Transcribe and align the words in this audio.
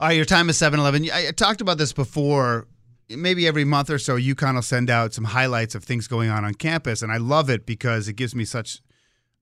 All 0.00 0.08
right, 0.08 0.16
your 0.16 0.24
time 0.24 0.48
is 0.48 0.56
7 0.56 0.80
Eleven. 0.80 1.10
I 1.12 1.30
talked 1.32 1.60
about 1.60 1.76
this 1.76 1.92
before. 1.92 2.66
Maybe 3.10 3.46
every 3.46 3.66
month 3.66 3.90
or 3.90 3.98
so, 3.98 4.16
UConn 4.16 4.54
will 4.54 4.62
send 4.62 4.88
out 4.88 5.12
some 5.12 5.24
highlights 5.24 5.74
of 5.74 5.84
things 5.84 6.08
going 6.08 6.30
on 6.30 6.42
on 6.42 6.54
campus. 6.54 7.02
And 7.02 7.12
I 7.12 7.18
love 7.18 7.50
it 7.50 7.66
because 7.66 8.08
it 8.08 8.14
gives 8.14 8.34
me 8.34 8.46
such 8.46 8.80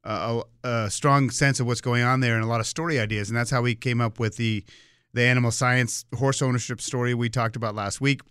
a, 0.02 0.42
a 0.64 0.90
strong 0.90 1.30
sense 1.30 1.60
of 1.60 1.68
what's 1.68 1.80
going 1.80 2.02
on 2.02 2.18
there 2.18 2.34
and 2.34 2.42
a 2.42 2.48
lot 2.48 2.58
of 2.58 2.66
story 2.66 2.98
ideas. 2.98 3.30
And 3.30 3.38
that's 3.38 3.52
how 3.52 3.62
we 3.62 3.76
came 3.76 4.00
up 4.00 4.18
with 4.18 4.36
the, 4.36 4.64
the 5.12 5.22
animal 5.22 5.52
science 5.52 6.04
horse 6.16 6.42
ownership 6.42 6.80
story 6.80 7.14
we 7.14 7.28
talked 7.28 7.54
about 7.54 7.76
last 7.76 8.00
week. 8.00 8.22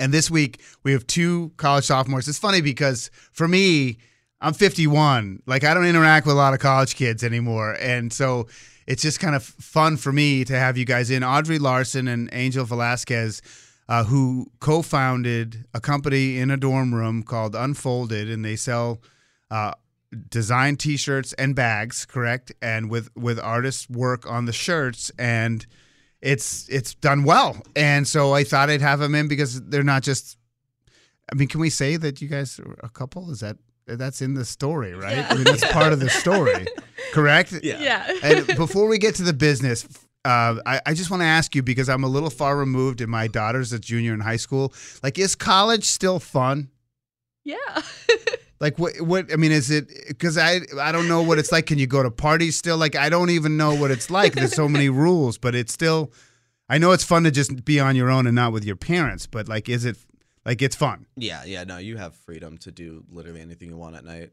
And 0.00 0.14
this 0.14 0.30
week, 0.30 0.62
we 0.82 0.92
have 0.92 1.06
two 1.06 1.52
college 1.58 1.84
sophomores. 1.84 2.26
It's 2.26 2.38
funny 2.38 2.62
because 2.62 3.10
for 3.32 3.46
me, 3.46 3.98
I'm 4.44 4.52
51. 4.52 5.42
Like, 5.46 5.64
I 5.64 5.72
don't 5.72 5.86
interact 5.86 6.26
with 6.26 6.34
a 6.34 6.38
lot 6.38 6.52
of 6.52 6.60
college 6.60 6.96
kids 6.96 7.24
anymore. 7.24 7.78
And 7.80 8.12
so 8.12 8.46
it's 8.86 9.00
just 9.00 9.18
kind 9.18 9.34
of 9.34 9.42
fun 9.42 9.96
for 9.96 10.12
me 10.12 10.44
to 10.44 10.58
have 10.58 10.76
you 10.76 10.84
guys 10.84 11.10
in. 11.10 11.24
Audrey 11.24 11.58
Larson 11.58 12.06
and 12.08 12.28
Angel 12.30 12.66
Velasquez, 12.66 13.40
uh, 13.88 14.04
who 14.04 14.50
co 14.60 14.82
founded 14.82 15.64
a 15.72 15.80
company 15.80 16.38
in 16.38 16.50
a 16.50 16.58
dorm 16.58 16.94
room 16.94 17.22
called 17.22 17.56
Unfolded, 17.56 18.30
and 18.30 18.44
they 18.44 18.56
sell. 18.56 19.00
Uh, 19.50 19.72
design 20.28 20.76
t-shirts 20.76 21.32
and 21.32 21.56
bags 21.56 22.06
correct 22.06 22.52
and 22.62 22.88
with 22.88 23.08
with 23.16 23.36
artist 23.40 23.90
work 23.90 24.30
on 24.30 24.44
the 24.44 24.52
shirts 24.52 25.10
and 25.18 25.66
it's 26.22 26.68
it's 26.68 26.94
done 26.94 27.24
well 27.24 27.60
and 27.74 28.06
so 28.06 28.32
i 28.32 28.44
thought 28.44 28.70
i'd 28.70 28.80
have 28.80 29.00
them 29.00 29.12
in 29.12 29.26
because 29.26 29.60
they're 29.62 29.82
not 29.82 30.04
just 30.04 30.38
i 31.32 31.34
mean 31.34 31.48
can 31.48 31.58
we 31.58 31.68
say 31.68 31.96
that 31.96 32.22
you 32.22 32.28
guys 32.28 32.60
are 32.60 32.76
a 32.84 32.88
couple 32.88 33.28
is 33.32 33.40
that 33.40 33.56
that's 33.86 34.22
in 34.22 34.34
the 34.34 34.44
story 34.44 34.94
right 34.94 35.16
Yeah. 35.18 35.26
i 35.30 35.34
mean 35.34 35.44
that's 35.44 35.64
part 35.72 35.92
of 35.92 36.00
the 36.00 36.08
story 36.22 36.66
correct 37.12 37.52
Yeah. 37.62 37.80
Yeah. 37.80 38.12
and 38.22 38.46
before 38.56 38.86
we 38.88 38.98
get 38.98 39.14
to 39.16 39.22
the 39.22 39.32
business 39.34 39.86
uh, 40.26 40.56
I, 40.64 40.80
I 40.86 40.94
just 40.94 41.10
want 41.10 41.20
to 41.20 41.26
ask 41.26 41.54
you 41.54 41.62
because 41.62 41.88
i'm 41.90 42.02
a 42.04 42.08
little 42.08 42.30
far 42.30 42.56
removed 42.56 43.00
and 43.02 43.10
my 43.10 43.26
daughter's 43.26 43.72
a 43.72 43.78
junior 43.78 44.14
in 44.14 44.20
high 44.20 44.36
school 44.38 44.72
like 45.02 45.18
is 45.18 45.34
college 45.34 45.84
still 45.84 46.18
fun 46.18 46.70
Yeah. 47.44 47.56
like 48.60 48.78
what? 48.78 48.98
What? 49.02 49.30
I 49.30 49.36
mean, 49.36 49.52
is 49.52 49.70
it? 49.70 49.84
Because 50.08 50.38
I 50.38 50.60
I 50.80 50.92
don't 50.92 51.08
know 51.08 51.20
what 51.22 51.38
it's 51.38 51.52
like. 51.52 51.66
Can 51.66 51.76
you 51.78 51.86
go 51.86 52.02
to 52.02 52.10
parties 52.10 52.56
still? 52.56 52.78
Like 52.78 52.96
I 52.96 53.10
don't 53.10 53.28
even 53.28 53.58
know 53.58 53.74
what 53.74 53.90
it's 53.90 54.08
like. 54.08 54.32
There's 54.32 54.54
so 54.54 54.66
many 54.66 54.88
rules, 54.88 55.36
but 55.36 55.54
it's 55.54 55.70
still. 55.72 56.10
I 56.70 56.78
know 56.78 56.92
it's 56.92 57.04
fun 57.04 57.24
to 57.24 57.30
just 57.30 57.62
be 57.66 57.78
on 57.80 57.96
your 57.96 58.08
own 58.08 58.26
and 58.26 58.34
not 58.34 58.52
with 58.54 58.64
your 58.64 58.76
parents, 58.76 59.26
but 59.26 59.46
like, 59.46 59.68
is 59.68 59.84
it? 59.84 59.98
Like 60.44 60.60
it's 60.62 60.76
fun. 60.76 61.06
Yeah, 61.16 61.44
yeah, 61.44 61.64
no, 61.64 61.78
you 61.78 61.96
have 61.96 62.14
freedom 62.14 62.58
to 62.58 62.70
do 62.70 63.04
literally 63.10 63.40
anything 63.40 63.70
you 63.70 63.76
want 63.76 63.96
at 63.96 64.04
night. 64.04 64.30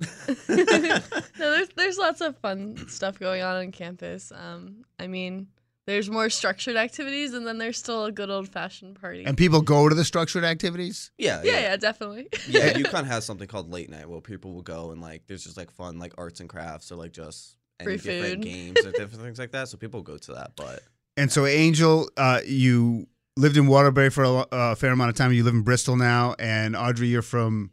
no, 0.48 1.00
there's 1.36 1.68
there's 1.76 1.98
lots 1.98 2.20
of 2.20 2.36
fun 2.38 2.88
stuff 2.88 3.18
going 3.18 3.42
on 3.42 3.56
on 3.56 3.72
campus. 3.72 4.32
Um, 4.34 4.84
I 4.98 5.06
mean, 5.06 5.48
there's 5.86 6.08
more 6.08 6.30
structured 6.30 6.76
activities, 6.76 7.34
and 7.34 7.46
then 7.46 7.58
there's 7.58 7.78
still 7.78 8.06
a 8.06 8.12
good 8.12 8.30
old 8.30 8.48
fashioned 8.48 9.00
party. 9.00 9.24
And 9.24 9.36
people 9.36 9.60
go 9.60 9.88
to 9.88 9.94
the 9.94 10.04
structured 10.04 10.44
activities. 10.44 11.10
Yeah, 11.18 11.42
yeah, 11.44 11.60
yeah, 11.60 11.76
definitely. 11.76 12.28
yeah, 12.48 12.72
UConn 12.72 13.04
has 13.06 13.24
something 13.26 13.48
called 13.48 13.70
late 13.70 13.90
night 13.90 14.08
where 14.08 14.20
people 14.20 14.52
will 14.52 14.62
go 14.62 14.90
and 14.90 15.00
like 15.00 15.26
there's 15.26 15.44
just 15.44 15.56
like 15.56 15.70
fun 15.70 15.98
like 15.98 16.14
arts 16.16 16.40
and 16.40 16.48
crafts 16.48 16.90
or 16.90 16.96
like 16.96 17.12
just 17.12 17.56
any 17.78 17.84
Free 17.84 17.96
different 17.96 18.34
food. 18.36 18.42
games 18.42 18.78
or 18.86 18.92
different 18.92 19.22
things 19.22 19.38
like 19.38 19.52
that. 19.52 19.68
So 19.68 19.76
people 19.76 20.02
go 20.02 20.16
to 20.18 20.32
that, 20.34 20.52
but 20.56 20.80
And 21.16 21.30
so, 21.30 21.44
Angel, 21.46 22.08
uh, 22.16 22.40
you 22.46 23.06
lived 23.36 23.56
in 23.56 23.66
Waterbury 23.66 24.10
for 24.10 24.24
a, 24.24 24.46
a 24.52 24.76
fair 24.76 24.92
amount 24.92 25.10
of 25.10 25.16
time. 25.16 25.32
You 25.32 25.44
live 25.44 25.54
in 25.54 25.62
Bristol 25.62 25.96
now, 25.96 26.34
and 26.38 26.76
Audrey, 26.76 27.08
you're 27.08 27.22
from 27.22 27.70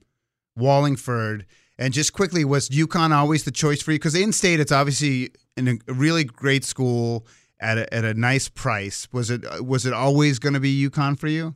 Wallingford. 0.56 1.45
And 1.78 1.94
just 1.94 2.13
quickly, 2.13 2.44
was 2.44 2.69
UConn 2.69 3.12
always 3.12 3.44
the 3.44 3.51
choice 3.51 3.81
for 3.81 3.91
you? 3.91 4.00
Because 4.00 4.16
in 4.16 4.34
state, 4.34 4.59
it's 4.59 4.72
obviously 4.72 5.29
in 5.56 5.68
a 5.68 5.94
really 5.94 6.23
great 6.23 6.63
school 6.63 7.28
at 7.59 7.78
a, 7.78 7.94
at 7.94 8.03
a 8.03 8.13
nice 8.13 8.50
price. 8.50 9.07
Was 9.12 9.29
it 9.29 9.44
was 9.63 9.85
it 9.85 9.94
always 9.94 10.40
going 10.40 10.53
to 10.53 10.59
be 10.59 10.90
UConn 10.90 11.19
for 11.19 11.28
you? 11.28 11.56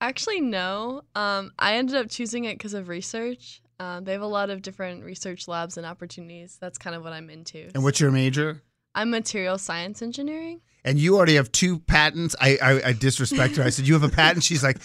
Actually, 0.00 0.40
no. 0.40 1.02
Um, 1.16 1.50
I 1.58 1.74
ended 1.74 1.96
up 1.96 2.08
choosing 2.08 2.44
it 2.44 2.54
because 2.54 2.74
of 2.74 2.88
research. 2.88 3.62
Um, 3.80 4.04
they 4.04 4.12
have 4.12 4.22
a 4.22 4.26
lot 4.26 4.50
of 4.50 4.62
different 4.62 5.04
research 5.04 5.48
labs 5.48 5.76
and 5.76 5.86
opportunities. 5.86 6.56
That's 6.60 6.78
kind 6.78 6.94
of 6.94 7.02
what 7.02 7.12
I'm 7.12 7.30
into. 7.30 7.68
And 7.74 7.82
what's 7.82 8.00
your 8.00 8.10
major? 8.10 8.62
I'm 8.94 9.10
material 9.10 9.58
science 9.58 10.02
engineering. 10.02 10.60
And 10.88 10.98
you 10.98 11.16
already 11.16 11.34
have 11.34 11.50
two 11.52 11.78
patents. 11.80 12.34
I 12.40 12.58
I, 12.62 12.88
I 12.88 12.92
disrespect 12.92 13.56
her. 13.56 13.62
I 13.62 13.70
said 13.70 13.86
you 13.86 13.94
have 13.94 14.02
a 14.02 14.08
patent. 14.08 14.44
She's 14.44 14.62
like, 14.62 14.78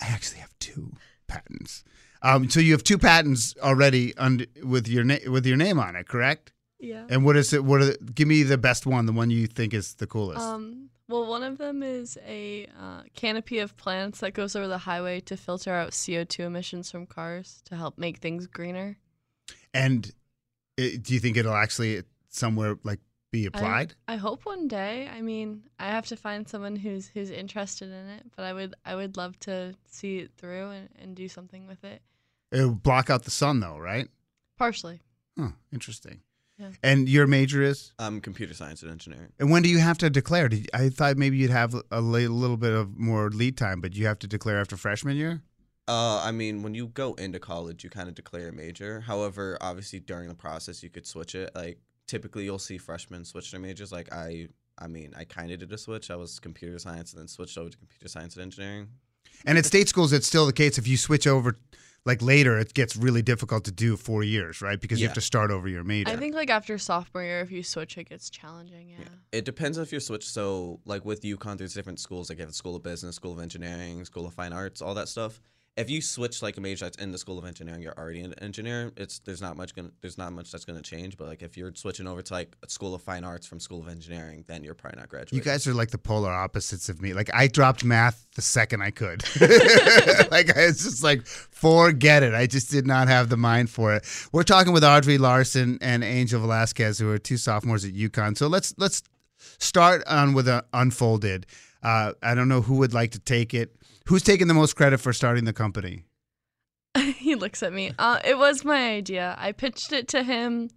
I 0.00 0.06
actually 0.06 0.40
have 0.40 0.54
two 0.58 0.92
patents. 1.26 1.84
Um, 2.22 2.48
so 2.50 2.60
you 2.60 2.72
have 2.72 2.82
two 2.82 2.98
patents 2.98 3.54
already 3.62 4.16
under, 4.16 4.46
with 4.62 4.88
your 4.88 5.04
na- 5.04 5.24
with 5.26 5.46
your 5.46 5.56
name 5.56 5.78
on 5.78 5.96
it, 5.96 6.08
correct? 6.08 6.52
Yeah. 6.80 7.06
And 7.10 7.24
what 7.24 7.36
is 7.36 7.52
it? 7.52 7.64
What 7.64 7.80
are 7.80 7.86
the, 7.86 7.98
give 8.14 8.28
me 8.28 8.42
the 8.44 8.58
best 8.58 8.86
one, 8.86 9.06
the 9.06 9.12
one 9.12 9.30
you 9.30 9.46
think 9.46 9.74
is 9.74 9.94
the 9.94 10.06
coolest. 10.06 10.40
Um, 10.40 10.90
well, 11.08 11.26
one 11.26 11.42
of 11.42 11.58
them 11.58 11.82
is 11.82 12.18
a 12.26 12.66
uh, 12.78 13.02
canopy 13.14 13.58
of 13.60 13.76
plants 13.76 14.20
that 14.20 14.34
goes 14.34 14.54
over 14.54 14.68
the 14.68 14.78
highway 14.78 15.20
to 15.20 15.36
filter 15.36 15.72
out 15.72 15.90
CO2 15.92 16.40
emissions 16.40 16.90
from 16.90 17.06
cars 17.06 17.62
to 17.64 17.76
help 17.76 17.98
make 17.98 18.18
things 18.18 18.46
greener. 18.46 18.98
and 19.74 20.12
it, 20.76 21.02
do 21.02 21.14
you 21.14 21.20
think 21.20 21.36
it'll 21.36 21.54
actually 21.54 22.02
somewhere 22.28 22.78
like 22.84 23.00
be 23.30 23.46
applied? 23.46 23.94
I, 24.06 24.16
hope 24.16 24.44
one 24.46 24.68
day. 24.68 25.08
I 25.12 25.20
mean, 25.20 25.62
I 25.78 25.88
have 25.88 26.06
to 26.06 26.16
find 26.16 26.48
someone 26.48 26.76
who's 26.76 27.08
who's 27.08 27.30
interested 27.30 27.88
in 27.90 28.08
it, 28.08 28.24
but 28.36 28.44
I 28.44 28.52
would 28.52 28.74
I 28.84 28.94
would 28.94 29.16
love 29.16 29.38
to 29.40 29.74
see 29.86 30.18
it 30.18 30.32
through 30.36 30.70
and, 30.70 30.88
and 31.00 31.14
do 31.14 31.28
something 31.28 31.66
with 31.66 31.84
it. 31.84 32.02
It 32.50 32.64
would 32.64 32.82
block 32.82 33.10
out 33.10 33.24
the 33.24 33.30
sun, 33.30 33.60
though, 33.60 33.78
right? 33.78 34.08
Partially. 34.56 35.00
Huh, 35.38 35.50
interesting. 35.72 36.20
Yeah. 36.58 36.70
And 36.82 37.08
your 37.08 37.26
major 37.28 37.62
is? 37.62 37.92
I'm 37.98 38.20
computer 38.20 38.52
science 38.52 38.82
and 38.82 38.90
engineering. 38.90 39.32
And 39.38 39.50
when 39.50 39.62
do 39.62 39.68
you 39.68 39.78
have 39.78 39.98
to 39.98 40.10
declare? 40.10 40.48
Did, 40.48 40.68
I 40.74 40.88
thought 40.88 41.16
maybe 41.16 41.36
you'd 41.36 41.50
have 41.50 41.74
a 41.92 42.00
li- 42.00 42.26
little 42.26 42.56
bit 42.56 42.72
of 42.72 42.98
more 42.98 43.30
lead 43.30 43.56
time, 43.56 43.80
but 43.80 43.94
you 43.94 44.06
have 44.06 44.18
to 44.20 44.26
declare 44.26 44.58
after 44.58 44.76
freshman 44.76 45.16
year. 45.16 45.42
Uh, 45.86 46.20
I 46.22 46.32
mean, 46.32 46.62
when 46.62 46.74
you 46.74 46.88
go 46.88 47.14
into 47.14 47.38
college, 47.38 47.84
you 47.84 47.90
kind 47.90 48.08
of 48.08 48.14
declare 48.14 48.48
a 48.48 48.52
major. 48.52 49.00
However, 49.00 49.56
obviously 49.60 50.00
during 50.00 50.28
the 50.28 50.34
process, 50.34 50.82
you 50.82 50.90
could 50.90 51.06
switch 51.06 51.34
it. 51.34 51.50
Like 51.54 51.78
typically, 52.08 52.44
you'll 52.44 52.58
see 52.58 52.78
freshmen 52.78 53.24
switch 53.24 53.52
their 53.52 53.60
majors. 53.60 53.92
Like 53.92 54.12
I, 54.12 54.48
I 54.78 54.88
mean, 54.88 55.12
I 55.16 55.24
kind 55.24 55.52
of 55.52 55.60
did 55.60 55.72
a 55.72 55.78
switch. 55.78 56.10
I 56.10 56.16
was 56.16 56.40
computer 56.40 56.78
science 56.78 57.12
and 57.12 57.20
then 57.20 57.28
switched 57.28 57.56
over 57.56 57.70
to 57.70 57.76
computer 57.76 58.08
science 58.08 58.34
and 58.34 58.42
engineering. 58.42 58.88
And 59.46 59.56
at 59.56 59.66
state 59.66 59.88
schools, 59.88 60.12
it's 60.12 60.26
still 60.26 60.46
the 60.46 60.52
case. 60.52 60.78
If 60.78 60.88
you 60.88 60.96
switch 60.96 61.26
over, 61.26 61.56
like 62.04 62.22
later, 62.22 62.58
it 62.58 62.74
gets 62.74 62.96
really 62.96 63.22
difficult 63.22 63.64
to 63.64 63.70
do 63.70 63.96
four 63.96 64.24
years, 64.24 64.60
right? 64.60 64.80
Because 64.80 65.00
you 65.00 65.06
have 65.06 65.14
to 65.14 65.20
start 65.20 65.50
over 65.50 65.68
your 65.68 65.84
major. 65.84 66.10
I 66.10 66.16
think 66.16 66.34
like 66.34 66.50
after 66.50 66.76
sophomore 66.78 67.22
year, 67.22 67.40
if 67.40 67.52
you 67.52 67.62
switch, 67.62 67.98
it 67.98 68.08
gets 68.08 68.30
challenging. 68.30 68.88
Yeah. 68.98 69.04
It 69.30 69.44
depends 69.44 69.78
if 69.78 69.92
you 69.92 70.00
switch. 70.00 70.26
So, 70.26 70.80
like 70.86 71.04
with 71.04 71.22
UConn, 71.22 71.58
there's 71.58 71.74
different 71.74 72.00
schools. 72.00 72.30
Like 72.30 72.38
you 72.38 72.42
have 72.42 72.50
a 72.50 72.54
school 72.54 72.74
of 72.74 72.82
business, 72.82 73.14
school 73.14 73.32
of 73.32 73.38
engineering, 73.38 74.04
school 74.04 74.26
of 74.26 74.34
fine 74.34 74.52
arts, 74.52 74.82
all 74.82 74.94
that 74.94 75.08
stuff. 75.08 75.40
If 75.78 75.88
you 75.88 76.02
switch 76.02 76.42
like 76.42 76.56
a 76.56 76.60
major 76.60 76.84
that's 76.84 76.98
in 76.98 77.12
the 77.12 77.18
school 77.18 77.38
of 77.38 77.44
engineering, 77.44 77.80
you're 77.80 77.96
already 77.96 78.20
an 78.20 78.34
engineer. 78.40 78.92
It's 78.96 79.20
there's 79.20 79.40
not 79.40 79.56
much 79.56 79.74
gonna 79.74 79.90
there's 80.00 80.18
not 80.18 80.32
much 80.32 80.50
that's 80.50 80.64
gonna 80.64 80.82
change. 80.82 81.16
But 81.16 81.28
like 81.28 81.42
if 81.42 81.56
you're 81.56 81.72
switching 81.74 82.06
over 82.06 82.20
to 82.20 82.32
like 82.32 82.56
a 82.62 82.68
school 82.68 82.94
of 82.94 83.02
fine 83.02 83.24
arts 83.24 83.46
from 83.46 83.60
school 83.60 83.80
of 83.80 83.88
engineering, 83.88 84.44
then 84.48 84.64
you're 84.64 84.74
probably 84.74 84.98
not 84.98 85.08
graduating. 85.08 85.38
You 85.38 85.44
guys 85.44 85.66
are 85.66 85.74
like 85.74 85.90
the 85.90 85.98
polar 85.98 86.32
opposites 86.32 86.88
of 86.88 87.00
me. 87.00 87.14
Like 87.14 87.30
I 87.32 87.46
dropped 87.46 87.84
math 87.84 88.26
the 88.34 88.42
second 88.42 88.82
I 88.82 88.90
could. 88.90 89.22
like 90.30 90.56
I 90.56 90.66
was 90.66 90.82
just 90.82 91.04
like, 91.04 91.26
forget 91.26 92.22
it. 92.22 92.34
I 92.34 92.46
just 92.46 92.70
did 92.70 92.86
not 92.86 93.08
have 93.08 93.28
the 93.28 93.36
mind 93.36 93.70
for 93.70 93.94
it. 93.94 94.04
We're 94.32 94.42
talking 94.42 94.72
with 94.72 94.84
Audrey 94.84 95.16
Larson 95.16 95.78
and 95.80 96.02
Angel 96.02 96.40
Velasquez, 96.40 96.98
who 96.98 97.10
are 97.10 97.18
two 97.18 97.36
sophomores 97.36 97.84
at 97.84 97.92
UConn. 97.92 98.36
So 98.36 98.48
let's 98.48 98.74
let's 98.78 99.02
start 99.58 100.02
on 100.06 100.34
with 100.34 100.48
a 100.48 100.64
unfolded. 100.72 101.46
Uh, 101.82 102.12
I 102.22 102.34
don't 102.34 102.48
know 102.48 102.60
who 102.60 102.76
would 102.76 102.94
like 102.94 103.12
to 103.12 103.18
take 103.18 103.54
it. 103.54 103.76
Who's 104.06 104.22
taking 104.22 104.48
the 104.48 104.54
most 104.54 104.74
credit 104.74 104.98
for 104.98 105.12
starting 105.12 105.44
the 105.44 105.52
company? 105.52 106.04
he 106.98 107.34
looks 107.34 107.62
at 107.62 107.72
me. 107.72 107.92
Uh, 107.98 108.18
it 108.24 108.38
was 108.38 108.64
my 108.64 108.90
idea. 108.90 109.36
I 109.38 109.52
pitched 109.52 109.92
it 109.92 110.08
to 110.08 110.22
him 110.22 110.70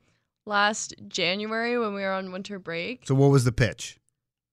last 0.45 0.93
January 1.07 1.77
when 1.77 1.93
we 1.93 2.01
were 2.01 2.11
on 2.11 2.31
winter 2.31 2.59
break. 2.59 3.07
So, 3.07 3.15
what 3.15 3.31
was 3.31 3.43
the 3.43 3.51
pitch? 3.51 3.99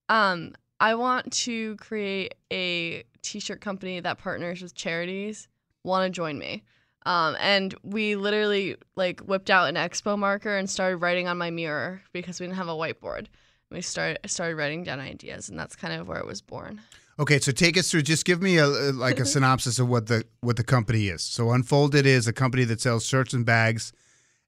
Um, 0.07 0.53
I 0.79 0.95
want 0.95 1.31
to 1.33 1.75
create 1.77 2.35
a 2.51 3.03
t-shirt 3.21 3.61
company 3.61 3.99
that 3.99 4.17
partners 4.17 4.61
with 4.61 4.73
charities. 4.73 5.47
Want 5.83 6.05
to 6.05 6.09
join 6.09 6.39
me? 6.39 6.63
Um, 7.05 7.37
and 7.39 7.73
we 7.83 8.15
literally 8.15 8.75
like 8.95 9.21
whipped 9.21 9.49
out 9.49 9.69
an 9.69 9.75
expo 9.75 10.17
marker 10.17 10.57
and 10.57 10.69
started 10.69 10.97
writing 10.97 11.27
on 11.27 11.37
my 11.37 11.49
mirror 11.49 12.01
because 12.13 12.39
we 12.39 12.45
didn't 12.45 12.57
have 12.57 12.67
a 12.67 12.73
whiteboard. 12.73 13.27
We 13.71 13.81
started 13.81 14.19
started 14.27 14.55
writing 14.55 14.83
down 14.83 14.99
ideas, 14.99 15.49
and 15.49 15.59
that's 15.59 15.75
kind 15.75 15.99
of 15.99 16.07
where 16.07 16.17
it 16.17 16.25
was 16.25 16.41
born. 16.41 16.81
Okay, 17.19 17.39
so 17.39 17.51
take 17.51 17.77
us 17.77 17.91
through. 17.91 18.03
Just 18.03 18.25
give 18.25 18.41
me 18.41 18.57
a 18.57 18.67
like 18.67 19.19
a 19.19 19.25
synopsis 19.33 19.79
of 19.79 19.89
what 19.89 20.07
the 20.07 20.25
what 20.41 20.57
the 20.57 20.63
company 20.63 21.07
is. 21.07 21.21
So, 21.21 21.51
Unfolded 21.51 22.05
is 22.05 22.27
a 22.27 22.33
company 22.33 22.63
that 22.65 22.81
sells 22.81 23.05
shirts 23.05 23.33
and 23.33 23.45
bags, 23.45 23.93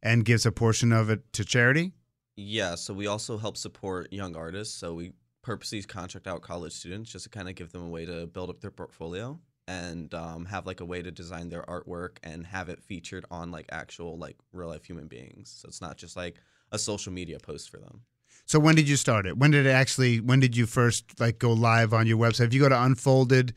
and 0.02 0.26
gives 0.26 0.46
a 0.46 0.52
portion 0.52 0.92
of 0.92 1.10
it 1.10 1.32
to 1.34 1.46
charity. 1.46 1.94
Yeah, 2.36 2.76
so 2.76 2.94
we 2.94 3.08
also 3.08 3.38
help 3.38 3.58
support 3.58 4.12
young 4.12 4.36
artists. 4.36 4.76
So 4.76 4.94
we 4.94 5.14
purposely 5.42 5.82
contract 5.84 6.28
out 6.28 6.42
college 6.42 6.74
students 6.74 7.12
just 7.12 7.24
to 7.24 7.30
kind 7.30 7.50
of 7.50 7.56
give 7.56 7.72
them 7.72 7.84
a 7.84 7.90
way 7.90 8.06
to 8.06 8.28
build 8.28 8.50
up 8.50 8.62
their 8.62 8.72
portfolio 8.72 9.40
and 9.68 10.14
um, 10.14 10.46
have 10.46 10.66
like 10.66 10.80
a 10.80 10.86
way 10.86 11.02
to 11.02 11.12
design 11.12 11.50
their 11.50 11.64
artwork 11.64 12.18
and 12.24 12.46
have 12.46 12.70
it 12.70 12.82
featured 12.82 13.26
on 13.32 13.52
like 13.52 13.66
actual 13.72 14.18
like 14.18 14.38
real 14.54 14.70
life 14.70 14.86
human 14.86 15.08
beings. 15.08 15.56
So 15.62 15.68
it's 15.68 15.82
not 15.82 15.98
just 15.98 16.16
like 16.16 16.38
a 16.72 16.80
social 16.80 17.12
media 17.12 17.40
post 17.40 17.70
for 17.70 17.78
them. 17.78 18.02
So 18.46 18.60
when 18.60 18.76
did 18.76 18.90
you 18.90 18.96
start 18.98 19.26
it? 19.26 19.38
When 19.38 19.52
did 19.52 19.66
it 19.66 19.70
actually? 19.72 20.20
When 20.20 20.40
did 20.40 20.58
you 20.58 20.66
first 20.66 21.20
like 21.20 21.40
go 21.40 21.52
live 21.54 21.94
on 21.94 22.06
your 22.08 22.18
website? 22.18 22.48
If 22.48 22.54
you 22.54 22.60
go 22.62 22.70
to 22.70 22.82
unfolded 22.84 23.54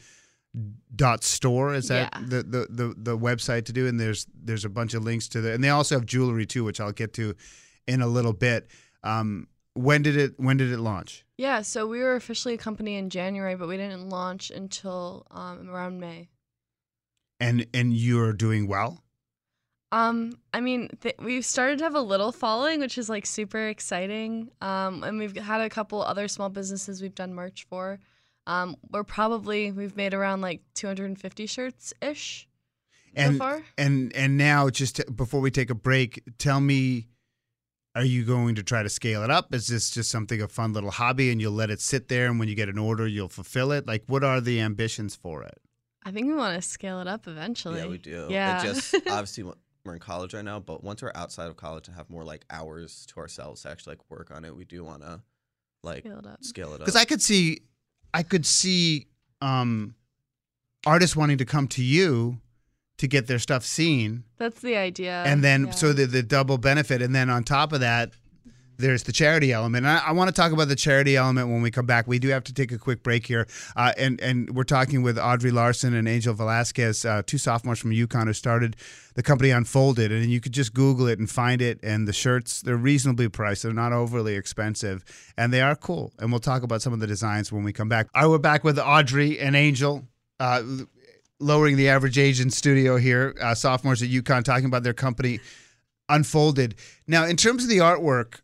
dot 0.94 1.24
store 1.24 1.74
is 1.74 1.88
that 1.88 2.12
Yeah. 2.14 2.26
the, 2.28 2.42
the 2.44 2.66
the 2.70 2.94
the 2.96 3.18
website 3.18 3.64
to 3.64 3.72
do 3.72 3.88
and 3.88 3.98
there's 3.98 4.26
there's 4.32 4.64
a 4.64 4.68
bunch 4.68 4.94
of 4.94 5.02
links 5.02 5.26
to 5.30 5.40
the 5.40 5.52
and 5.52 5.64
they 5.64 5.68
also 5.68 5.96
have 5.96 6.06
jewelry 6.06 6.46
too 6.46 6.62
which 6.62 6.80
i'll 6.80 6.92
get 6.92 7.12
to 7.14 7.34
in 7.88 8.00
a 8.00 8.06
little 8.06 8.32
bit 8.32 8.68
um 9.02 9.48
when 9.72 10.02
did 10.02 10.16
it 10.16 10.34
when 10.38 10.56
did 10.56 10.70
it 10.70 10.78
launch 10.78 11.24
Yeah, 11.36 11.62
so 11.62 11.88
we 11.88 11.98
were 11.98 12.14
officially 12.14 12.54
a 12.54 12.58
company 12.58 12.94
in 12.94 13.10
January, 13.10 13.56
but 13.56 13.66
we 13.66 13.76
didn't 13.76 14.08
launch 14.08 14.52
until 14.52 15.26
um, 15.32 15.68
around 15.68 15.98
May. 15.98 16.28
and 17.40 17.66
and 17.74 17.92
you're 17.92 18.32
doing 18.32 18.68
well 18.68 19.02
Um, 19.94 20.32
I 20.52 20.60
mean, 20.60 20.88
th- 21.02 21.14
we've 21.20 21.44
started 21.44 21.78
to 21.78 21.84
have 21.84 21.94
a 21.94 22.00
little 22.00 22.32
following, 22.32 22.80
which 22.80 22.98
is 22.98 23.08
like 23.08 23.26
super 23.26 23.68
exciting. 23.68 24.50
Um, 24.60 25.04
and 25.04 25.18
we've 25.18 25.36
had 25.36 25.60
a 25.60 25.70
couple 25.70 26.02
other 26.02 26.26
small 26.26 26.48
businesses 26.48 27.00
we've 27.00 27.14
done 27.14 27.32
merch 27.32 27.64
for. 27.70 28.00
Um, 28.46 28.76
we're 28.90 29.04
probably 29.04 29.70
we've 29.70 29.96
made 29.96 30.12
around 30.12 30.40
like 30.40 30.62
250 30.74 31.46
shirts 31.46 31.94
ish 32.02 32.48
and 33.14 33.34
so 33.34 33.38
far. 33.38 33.62
and 33.78 34.14
and 34.16 34.36
now 34.36 34.68
just 34.68 34.96
to, 34.96 35.10
before 35.12 35.40
we 35.40 35.50
take 35.50 35.70
a 35.70 35.74
break 35.74 36.22
tell 36.36 36.60
me 36.60 37.06
are 37.94 38.04
you 38.04 38.24
going 38.24 38.56
to 38.56 38.62
try 38.62 38.82
to 38.82 38.88
scale 38.90 39.22
it 39.22 39.30
up 39.30 39.54
is 39.54 39.68
this 39.68 39.88
just 39.90 40.10
something 40.10 40.42
a 40.42 40.48
fun 40.48 40.72
little 40.74 40.90
hobby 40.90 41.30
and 41.30 41.40
you'll 41.40 41.52
let 41.54 41.70
it 41.70 41.80
sit 41.80 42.08
there 42.08 42.26
and 42.26 42.38
when 42.38 42.48
you 42.48 42.54
get 42.54 42.68
an 42.68 42.76
order 42.76 43.06
you'll 43.06 43.28
fulfill 43.30 43.72
it 43.72 43.86
like 43.86 44.02
what 44.08 44.22
are 44.24 44.40
the 44.42 44.60
ambitions 44.60 45.14
for 45.14 45.42
it 45.42 45.58
I 46.04 46.10
think 46.10 46.26
we 46.26 46.34
want 46.34 46.54
to 46.60 46.68
scale 46.68 47.00
it 47.00 47.08
up 47.08 47.26
eventually. 47.26 47.80
Yeah, 47.80 47.86
we 47.86 47.96
do. 47.96 48.26
Yeah. 48.28 48.60
It 48.60 48.66
just 48.66 48.94
obviously 49.08 49.44
w- 49.44 49.58
we're 49.84 49.92
in 49.94 49.98
college 50.00 50.32
right 50.34 50.44
now, 50.44 50.58
but 50.60 50.82
once 50.82 51.02
we're 51.02 51.12
outside 51.14 51.46
of 51.48 51.56
college 51.56 51.88
and 51.88 51.96
have 51.96 52.08
more 52.08 52.24
like 52.24 52.44
hours 52.50 53.04
to 53.06 53.20
ourselves 53.20 53.62
to 53.62 53.70
actually 53.70 53.92
like 53.92 54.10
work 54.10 54.30
on 54.30 54.44
it, 54.44 54.56
we 54.56 54.64
do 54.64 54.82
want 54.82 55.02
to 55.02 55.20
like 55.82 56.04
Scale 56.04 56.18
it 56.18 56.26
up. 56.26 56.44
scale 56.44 56.68
it 56.70 56.74
up. 56.74 56.78
because 56.80 56.96
I 56.96 57.04
could 57.04 57.20
see, 57.20 57.60
I 58.14 58.22
could 58.22 58.46
see 58.46 59.08
um, 59.42 59.94
artists 60.86 61.14
wanting 61.14 61.38
to 61.38 61.44
come 61.44 61.68
to 61.68 61.82
you 61.82 62.38
to 62.96 63.06
get 63.06 63.26
their 63.26 63.38
stuff 63.38 63.64
seen, 63.64 64.24
That's 64.38 64.60
the 64.60 64.76
idea. 64.76 65.22
and 65.24 65.44
then 65.44 65.66
yeah. 65.66 65.70
so 65.72 65.92
the 65.92 66.06
the 66.06 66.22
double 66.22 66.56
benefit, 66.58 67.02
and 67.02 67.14
then 67.14 67.28
on 67.28 67.44
top 67.44 67.72
of 67.72 67.80
that, 67.80 68.12
there's 68.76 69.02
the 69.04 69.12
charity 69.12 69.52
element. 69.52 69.86
And 69.86 69.98
I, 69.98 70.08
I 70.08 70.12
want 70.12 70.28
to 70.28 70.34
talk 70.34 70.52
about 70.52 70.68
the 70.68 70.76
charity 70.76 71.16
element 71.16 71.48
when 71.48 71.62
we 71.62 71.70
come 71.70 71.86
back. 71.86 72.06
We 72.06 72.18
do 72.18 72.28
have 72.28 72.44
to 72.44 72.54
take 72.54 72.72
a 72.72 72.78
quick 72.78 73.02
break 73.02 73.26
here, 73.26 73.46
uh, 73.76 73.92
and 73.96 74.20
and 74.20 74.54
we're 74.54 74.64
talking 74.64 75.02
with 75.02 75.18
Audrey 75.18 75.50
Larson 75.50 75.94
and 75.94 76.08
Angel 76.08 76.34
Velasquez, 76.34 77.04
uh, 77.04 77.22
two 77.26 77.38
sophomores 77.38 77.78
from 77.78 77.90
UConn 77.90 78.26
who 78.26 78.32
started 78.32 78.76
the 79.14 79.22
company 79.22 79.50
Unfolded, 79.50 80.10
and 80.10 80.30
you 80.30 80.40
could 80.40 80.52
just 80.52 80.74
Google 80.74 81.06
it 81.06 81.18
and 81.18 81.30
find 81.30 81.62
it. 81.62 81.78
And 81.82 82.08
the 82.08 82.12
shirts 82.12 82.62
they're 82.62 82.76
reasonably 82.76 83.28
priced; 83.28 83.62
they're 83.62 83.72
not 83.72 83.92
overly 83.92 84.34
expensive, 84.34 85.04
and 85.36 85.52
they 85.52 85.60
are 85.60 85.76
cool. 85.76 86.12
And 86.18 86.30
we'll 86.30 86.40
talk 86.40 86.62
about 86.62 86.82
some 86.82 86.92
of 86.92 87.00
the 87.00 87.06
designs 87.06 87.52
when 87.52 87.64
we 87.64 87.72
come 87.72 87.88
back. 87.88 88.08
All 88.14 88.22
right, 88.22 88.28
we're 88.28 88.38
back 88.38 88.64
with 88.64 88.78
Audrey 88.78 89.38
and 89.38 89.56
Angel. 89.56 90.04
Uh, 90.40 90.62
lowering 91.40 91.76
the 91.76 91.88
average 91.88 92.18
age 92.18 92.40
in 92.40 92.50
studio 92.50 92.96
here, 92.96 93.34
uh, 93.40 93.54
sophomores 93.54 94.02
at 94.02 94.08
UConn 94.08 94.44
talking 94.44 94.66
about 94.66 94.82
their 94.82 94.94
company 94.94 95.40
Unfolded. 96.08 96.74
Now, 97.06 97.24
in 97.24 97.36
terms 97.36 97.62
of 97.62 97.70
the 97.70 97.78
artwork, 97.78 98.40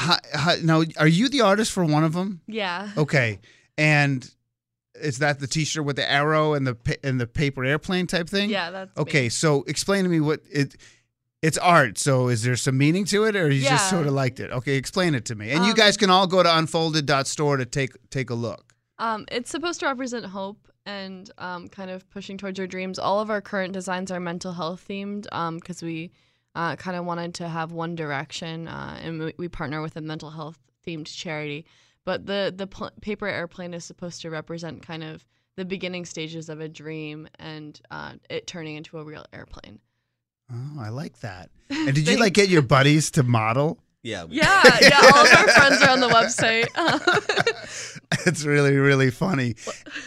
how, 0.00 0.16
how, 0.34 0.54
now 0.62 0.82
are 0.98 1.06
you 1.08 1.28
the 1.28 1.42
artist 1.42 1.72
for 1.72 1.84
one 1.84 2.04
of 2.04 2.12
them? 2.14 2.40
yeah. 2.46 2.90
Okay, 2.96 3.38
and 3.78 4.28
is 5.00 5.18
that 5.18 5.38
the 5.40 5.46
T-shirt 5.46 5.84
with 5.84 5.96
the 5.96 6.10
arrow 6.10 6.54
and 6.54 6.66
the 6.66 6.74
pa- 6.74 7.00
and 7.02 7.20
the 7.20 7.26
paper 7.26 7.64
airplane 7.64 8.06
type 8.06 8.28
thing? 8.28 8.50
Yeah, 8.50 8.70
that's 8.70 8.96
me. 8.96 9.02
Okay, 9.02 9.28
so 9.28 9.62
explain 9.66 10.04
to 10.04 10.10
me 10.10 10.20
what 10.20 10.40
it. 10.50 10.76
It's 11.42 11.56
art, 11.56 11.96
so 11.96 12.28
is 12.28 12.42
there 12.42 12.54
some 12.54 12.76
meaning 12.76 13.06
to 13.06 13.24
it, 13.24 13.34
or 13.34 13.48
you 13.50 13.62
Yeah. 13.62 13.70
just 13.70 13.88
sort 13.88 14.06
of 14.06 14.12
liked 14.12 14.40
it? 14.40 14.50
Okay, 14.50 14.76
explain 14.76 15.14
it 15.14 15.24
to 15.26 15.34
me. 15.34 15.50
And 15.52 15.64
you 15.64 15.70
Um, 15.70 15.76
guys 15.76 15.96
can 15.96 16.10
all 16.10 16.26
go 16.26 16.42
to 16.42 16.58
unfolded.store 16.58 17.56
to 17.56 17.64
take 17.64 17.92
take 18.10 18.28
a 18.28 18.34
look. 18.34 18.74
Um, 18.98 19.24
it's 19.32 19.50
supposed 19.50 19.80
to 19.80 19.86
represent 19.86 20.26
hope 20.26 20.68
and 20.84 21.30
um, 21.38 21.68
kind 21.68 21.90
of 21.90 22.08
pushing 22.10 22.36
towards 22.36 22.58
your 22.58 22.66
dreams. 22.66 22.98
All 22.98 23.20
of 23.20 23.30
our 23.30 23.40
current 23.40 23.72
designs 23.72 24.10
are 24.10 24.20
mental 24.20 24.52
health 24.52 24.84
themed 24.86 25.22
because 25.60 25.82
we 25.82 26.10
uh, 26.54 26.76
kind 26.76 26.96
of 26.96 27.04
wanted 27.04 27.34
to 27.34 27.48
have 27.48 27.72
one 27.72 27.94
direction, 27.94 28.68
uh, 28.68 28.98
and 29.02 29.20
we, 29.20 29.34
we 29.38 29.48
partner 29.48 29.80
with 29.82 29.96
a 29.96 30.00
mental 30.00 30.30
health 30.30 30.58
themed 30.86 31.06
charity. 31.06 31.66
But 32.04 32.26
the 32.26 32.52
the 32.54 32.66
pl- 32.66 32.90
paper 33.00 33.26
airplane 33.26 33.74
is 33.74 33.84
supposed 33.84 34.22
to 34.22 34.30
represent 34.30 34.84
kind 34.86 35.04
of 35.04 35.24
the 35.56 35.64
beginning 35.64 36.04
stages 36.04 36.48
of 36.48 36.60
a 36.60 36.68
dream 36.68 37.28
and 37.38 37.80
uh, 37.90 38.14
it 38.28 38.46
turning 38.46 38.76
into 38.76 38.98
a 38.98 39.04
real 39.04 39.26
airplane. 39.32 39.78
Oh, 40.52 40.80
I 40.80 40.88
like 40.88 41.20
that. 41.20 41.50
And 41.70 41.94
did 41.94 42.08
you 42.08 42.18
like 42.18 42.32
get 42.32 42.48
your 42.48 42.62
buddies 42.62 43.10
to 43.12 43.22
model? 43.22 43.78
Yeah, 44.02 44.24
Yeah, 44.30 44.62
yeah. 44.80 45.00
All 45.02 45.26
of 45.26 45.32
our 45.32 45.48
friends 45.48 45.82
are 45.82 45.90
on 45.90 46.00
the 46.00 46.08
website. 46.08 46.68
it's 48.26 48.44
really 48.44 48.76
really 48.76 49.10
funny. 49.10 49.54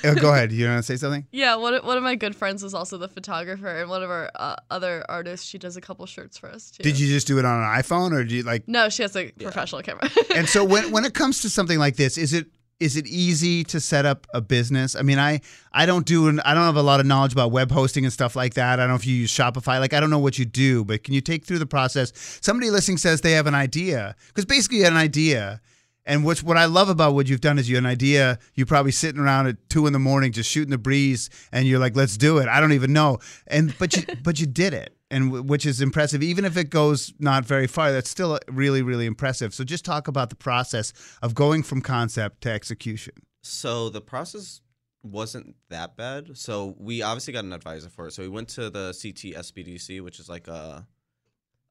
Oh, 0.03 0.15
go 0.15 0.33
ahead. 0.33 0.51
You 0.51 0.67
want 0.67 0.79
to 0.79 0.83
say 0.83 0.97
something? 0.97 1.25
Yeah, 1.31 1.55
one 1.55 1.73
of, 1.73 1.85
one 1.85 1.97
of 1.97 2.03
my 2.03 2.15
good 2.15 2.35
friends 2.35 2.63
is 2.63 2.73
also 2.73 2.97
the 2.97 3.07
photographer, 3.07 3.67
and 3.67 3.89
one 3.89 4.03
of 4.03 4.09
our 4.09 4.29
uh, 4.35 4.55
other 4.69 5.05
artists, 5.07 5.45
she 5.45 5.57
does 5.57 5.77
a 5.77 5.81
couple 5.81 6.05
shirts 6.05 6.37
for 6.37 6.49
us 6.49 6.71
too. 6.71 6.83
Did 6.83 6.99
you 6.99 7.07
just 7.07 7.27
do 7.27 7.39
it 7.39 7.45
on 7.45 7.59
an 7.61 7.81
iPhone, 7.81 8.11
or 8.11 8.23
do 8.23 8.35
you 8.35 8.43
like? 8.43 8.67
No, 8.67 8.89
she 8.89 9.03
has 9.03 9.15
a 9.15 9.31
professional 9.31 9.81
camera. 9.81 10.09
And 10.35 10.47
so 10.49 10.63
when 10.63 10.91
when 10.91 11.05
it 11.05 11.13
comes 11.13 11.41
to 11.41 11.49
something 11.49 11.79
like 11.79 11.95
this, 11.95 12.17
is 12.17 12.33
it 12.33 12.47
is 12.83 12.97
it 12.97 13.07
easy 13.07 13.63
to 13.63 13.79
set 13.79 14.05
up 14.05 14.27
a 14.33 14.41
business? 14.41 14.93
I 14.95 15.03
mean, 15.03 15.17
I 15.17 15.39
I 15.71 15.85
don't 15.85 16.05
do 16.05 16.27
an, 16.27 16.41
I 16.41 16.53
don't 16.53 16.65
have 16.65 16.75
a 16.75 16.81
lot 16.81 16.99
of 16.99 17.05
knowledge 17.05 17.31
about 17.31 17.51
web 17.51 17.71
hosting 17.71 18.03
and 18.03 18.11
stuff 18.11 18.35
like 18.35 18.55
that. 18.55 18.73
I 18.73 18.83
don't 18.83 18.89
know 18.89 18.95
if 18.95 19.07
you 19.07 19.15
use 19.15 19.31
Shopify. 19.31 19.79
Like 19.79 19.93
I 19.93 20.01
don't 20.01 20.09
know 20.09 20.19
what 20.19 20.37
you 20.37 20.43
do, 20.43 20.83
but 20.83 21.03
can 21.03 21.13
you 21.13 21.21
take 21.21 21.45
through 21.45 21.59
the 21.59 21.65
process? 21.65 22.11
Somebody 22.41 22.69
listening 22.69 22.97
says 22.97 23.21
they 23.21 23.31
have 23.31 23.47
an 23.47 23.55
idea 23.55 24.15
because 24.27 24.43
basically 24.45 24.79
you 24.79 24.83
had 24.83 24.93
an 24.93 24.99
idea. 24.99 25.61
And 26.05 26.25
what's 26.25 26.43
what 26.43 26.57
I 26.57 26.65
love 26.65 26.89
about 26.89 27.13
what 27.13 27.29
you've 27.29 27.39
done 27.39 27.57
is 27.57 27.69
you 27.69 27.77
had 27.77 27.85
an 27.85 27.89
idea. 27.89 28.37
You're 28.55 28.67
probably 28.67 28.91
sitting 28.91 29.21
around 29.21 29.47
at 29.47 29.69
two 29.69 29.87
in 29.87 29.93
the 29.93 29.99
morning 29.99 30.33
just 30.33 30.51
shooting 30.51 30.71
the 30.71 30.77
breeze, 30.77 31.29
and 31.53 31.65
you're 31.65 31.79
like, 31.79 31.95
"Let's 31.95 32.17
do 32.17 32.39
it." 32.39 32.49
I 32.49 32.59
don't 32.59 32.73
even 32.73 32.91
know, 32.91 33.19
and 33.47 33.73
but 33.79 33.95
you 33.95 34.03
but 34.23 34.37
you 34.37 34.45
did 34.45 34.73
it, 34.73 34.97
and 35.13 35.25
w- 35.27 35.43
which 35.43 35.65
is 35.65 35.79
impressive. 35.81 36.23
Even 36.23 36.43
if 36.43 36.57
it 36.57 36.69
goes 36.69 37.13
not 37.19 37.45
very 37.45 37.67
far, 37.67 37.91
that's 37.91 38.09
still 38.09 38.39
really 38.49 38.81
really 38.81 39.05
impressive. 39.05 39.53
So 39.53 39.63
just 39.63 39.85
talk 39.85 40.07
about 40.07 40.29
the 40.29 40.35
process 40.35 40.91
of 41.21 41.35
going 41.35 41.63
from 41.63 41.81
concept 41.81 42.41
to 42.41 42.51
execution. 42.51 43.13
So 43.43 43.89
the 43.89 44.01
process 44.01 44.61
wasn't 45.03 45.55
that 45.69 45.95
bad. 45.97 46.37
So 46.37 46.75
we 46.79 47.01
obviously 47.01 47.33
got 47.33 47.43
an 47.43 47.53
advisor 47.53 47.89
for 47.89 48.07
it. 48.07 48.13
So 48.13 48.23
we 48.23 48.29
went 48.29 48.47
to 48.49 48.69
the 48.69 48.87
CT 48.99 49.35
SBDC, 49.45 50.01
which 50.01 50.19
is 50.19 50.29
like 50.29 50.47
a 50.47 50.87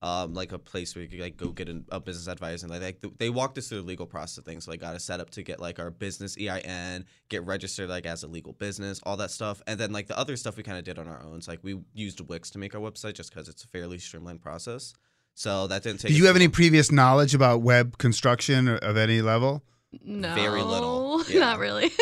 um 0.02 0.34
like 0.34 0.52
a 0.52 0.58
place 0.58 0.94
where 0.94 1.02
you 1.04 1.08
could 1.08 1.20
like 1.20 1.36
go 1.36 1.48
get 1.48 1.68
an, 1.68 1.84
a 1.90 2.00
business 2.00 2.26
advisor 2.26 2.66
and 2.66 2.82
like 2.82 3.00
they, 3.00 3.08
they 3.18 3.30
walked 3.30 3.56
us 3.56 3.68
through 3.68 3.78
the 3.82 3.86
legal 3.86 4.06
process 4.06 4.38
of 4.38 4.44
things. 4.44 4.64
So 4.64 4.72
I 4.72 4.76
got 4.76 4.94
us 4.94 5.04
set 5.04 5.20
up 5.20 5.30
to 5.30 5.42
get 5.42 5.60
like 5.60 5.78
our 5.78 5.90
business 5.90 6.36
EIN, 6.36 7.04
get 7.28 7.44
registered 7.46 7.88
like 7.88 8.04
as 8.04 8.22
a 8.24 8.26
legal 8.26 8.52
business, 8.52 9.00
all 9.04 9.16
that 9.18 9.30
stuff. 9.30 9.62
And 9.66 9.78
then 9.78 9.92
like 9.92 10.08
the 10.08 10.18
other 10.18 10.36
stuff 10.36 10.56
we 10.56 10.62
kind 10.64 10.78
of 10.78 10.84
did 10.84 10.98
on 10.98 11.06
our 11.08 11.22
own. 11.22 11.40
So 11.40 11.52
like 11.52 11.60
we 11.62 11.80
used 11.94 12.20
Wix 12.20 12.50
to 12.50 12.58
make 12.58 12.74
our 12.74 12.80
website 12.80 13.14
just 13.14 13.30
because 13.32 13.48
it's 13.48 13.64
a 13.64 13.68
fairly 13.68 13.98
streamlined 13.98 14.42
process. 14.42 14.92
So 15.34 15.66
that 15.68 15.82
didn't 15.82 16.00
take. 16.00 16.10
Did 16.10 16.18
you 16.18 16.26
have 16.26 16.34
too 16.34 16.40
any 16.42 16.48
previous 16.48 16.90
knowledge 16.92 17.34
about 17.34 17.62
web 17.62 17.96
construction 17.98 18.68
or- 18.68 18.76
of 18.76 18.96
any 18.96 19.22
level? 19.22 19.62
no, 20.02 20.34
Very 20.34 20.62
little, 20.62 21.22
yeah. 21.28 21.40
not 21.40 21.58
really. 21.58 21.90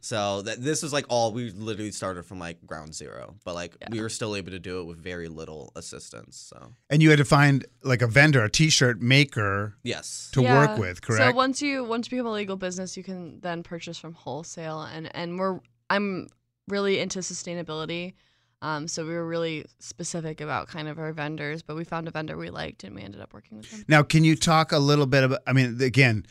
So 0.00 0.42
that 0.42 0.62
this 0.62 0.82
was 0.82 0.92
like 0.92 1.04
all 1.08 1.32
we 1.32 1.50
literally 1.50 1.90
started 1.90 2.24
from 2.24 2.38
like 2.38 2.64
ground 2.66 2.94
zero, 2.94 3.34
but 3.44 3.54
like 3.54 3.76
we 3.90 4.00
were 4.00 4.08
still 4.08 4.36
able 4.36 4.50
to 4.52 4.58
do 4.58 4.80
it 4.80 4.84
with 4.84 4.96
very 4.96 5.28
little 5.28 5.72
assistance. 5.76 6.36
So 6.36 6.72
And 6.88 7.02
you 7.02 7.10
had 7.10 7.18
to 7.18 7.24
find 7.24 7.66
like 7.82 8.00
a 8.00 8.06
vendor, 8.06 8.42
a 8.44 8.50
T-shirt 8.50 9.02
maker 9.02 9.74
yes, 9.82 10.30
to 10.32 10.42
Yeah. 10.42 10.54
work 10.54 10.78
with, 10.78 11.02
correct? 11.02 11.32
So 11.32 11.36
once 11.36 11.60
you 11.60 11.84
once 11.84 12.06
you 12.06 12.18
become 12.18 12.26
a 12.26 12.32
legal 12.32 12.56
business, 12.56 12.96
you 12.96 13.02
can 13.02 13.40
then 13.40 13.62
purchase 13.62 13.98
from 13.98 14.14
wholesale, 14.14 14.82
and 14.82 15.14
and 15.14 15.38
we're 15.38 15.60
I'm 15.90 16.28
really 16.68 17.00
into 17.00 17.18
sustainability. 17.20 18.14
Um, 18.60 18.88
so 18.88 19.04
we 19.06 19.12
were 19.12 19.26
really 19.26 19.66
specific 19.78 20.40
about 20.40 20.66
kind 20.68 20.88
of 20.88 20.98
our 20.98 21.12
vendors, 21.12 21.62
but 21.62 21.76
we 21.76 21.84
found 21.84 22.08
a 22.08 22.10
vendor 22.10 22.36
we 22.36 22.50
liked, 22.50 22.82
and 22.82 22.94
we 22.94 23.02
ended 23.02 23.20
up 23.20 23.32
working 23.32 23.58
with 23.58 23.70
them. 23.70 23.84
Now, 23.86 24.02
can 24.02 24.24
you 24.24 24.34
talk 24.34 24.72
a 24.72 24.78
little 24.78 25.06
bit 25.06 25.22
about? 25.24 25.40
I 25.46 25.52
mean, 25.52 25.80
again, 25.80 26.26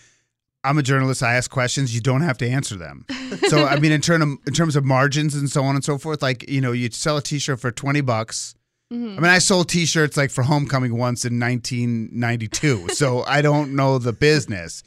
I'm 0.67 0.77
a 0.77 0.83
journalist. 0.83 1.23
I 1.23 1.35
ask 1.35 1.49
questions. 1.49 1.93
You 1.95 2.01
don't 2.01 2.21
have 2.21 2.37
to 2.39 2.47
answer 2.49 2.75
them. 2.75 3.05
So, 3.47 3.65
I 3.65 3.79
mean, 3.79 3.91
in 3.91 4.01
terms 4.01 4.23
of, 4.23 4.29
in 4.47 4.53
terms 4.53 4.75
of 4.75 4.83
margins 4.85 5.33
and 5.35 5.49
so 5.49 5.63
on 5.63 5.75
and 5.75 5.83
so 5.83 5.97
forth, 5.97 6.21
like 6.21 6.49
you 6.49 6.61
know, 6.61 6.71
you 6.71 6.89
sell 6.91 7.17
a 7.17 7.21
T-shirt 7.21 7.59
for 7.59 7.71
twenty 7.71 8.01
bucks. 8.01 8.55
Mhm. 8.93 9.17
I 9.17 9.19
mean, 9.19 9.25
I 9.25 9.39
sold 9.39 9.67
T-shirts 9.69 10.15
like 10.15 10.31
for 10.31 10.43
homecoming 10.43 10.97
once 10.97 11.25
in 11.25 11.39
1992, 11.39 12.89
so 12.89 13.23
I 13.25 13.41
don't 13.41 13.75
know 13.75 13.97
the 13.97 14.13
business. 14.13 14.83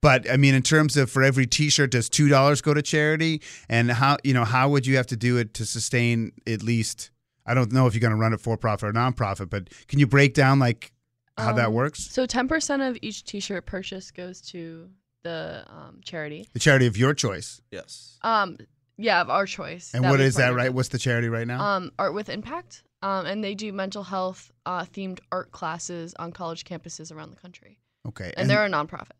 But 0.00 0.30
I 0.30 0.36
mean, 0.36 0.54
in 0.54 0.62
terms 0.62 0.96
of 0.96 1.10
for 1.10 1.22
every 1.22 1.46
T-shirt, 1.46 1.90
does 1.90 2.08
two 2.08 2.28
dollars 2.28 2.60
go 2.60 2.72
to 2.74 2.82
charity? 2.82 3.42
And 3.68 3.90
how 3.90 4.18
you 4.22 4.32
know 4.34 4.44
how 4.44 4.68
would 4.68 4.86
you 4.86 4.96
have 4.96 5.06
to 5.08 5.16
do 5.16 5.36
it 5.38 5.54
to 5.54 5.66
sustain 5.66 6.32
at 6.46 6.62
least? 6.62 7.10
I 7.46 7.54
don't 7.54 7.72
know 7.72 7.86
if 7.86 7.94
you're 7.94 8.00
going 8.00 8.10
to 8.12 8.16
run 8.16 8.32
it 8.34 8.40
for 8.40 8.56
profit 8.58 8.90
or 8.90 8.92
nonprofit, 8.92 9.48
but 9.50 9.70
can 9.88 9.98
you 9.98 10.06
break 10.06 10.34
down 10.34 10.58
like 10.58 10.92
how 11.38 11.52
that 11.54 11.68
Um, 11.68 11.72
works? 11.72 12.00
So 12.10 12.26
ten 12.26 12.46
percent 12.46 12.82
of 12.82 12.96
each 13.02 13.24
T-shirt 13.24 13.64
purchase 13.66 14.10
goes 14.10 14.40
to 14.52 14.88
the 15.22 15.64
um, 15.68 16.00
charity. 16.04 16.48
The 16.52 16.58
charity 16.58 16.86
of 16.86 16.96
your 16.96 17.14
choice. 17.14 17.60
yes. 17.70 18.18
Um, 18.22 18.58
yeah, 18.96 19.20
of 19.20 19.30
our 19.30 19.46
choice. 19.46 19.92
And 19.94 20.02
that 20.04 20.10
what 20.10 20.18
we 20.18 20.24
is 20.26 20.34
that, 20.34 20.42
partnered 20.46 20.56
right? 20.56 20.68
with. 20.70 20.74
What's 20.76 20.88
the 20.88 20.98
charity 20.98 21.28
right 21.28 21.46
now? 21.46 21.60
Um, 21.60 21.92
Art 21.98 22.14
with 22.14 22.28
Impact. 22.28 22.82
Um, 23.00 23.26
and 23.26 23.44
they 23.44 23.54
do 23.54 23.72
mental 23.72 24.02
health 24.02 24.50
uh, 24.66 24.84
themed 24.84 25.20
art 25.30 25.52
classes 25.52 26.14
on 26.18 26.32
college 26.32 26.64
campuses 26.64 27.12
around 27.14 27.30
the 27.30 27.36
country. 27.36 27.78
okay. 28.08 28.32
And, 28.36 28.50
they're 28.50 28.64
a 28.64 28.68
nonprofit. 28.68 29.12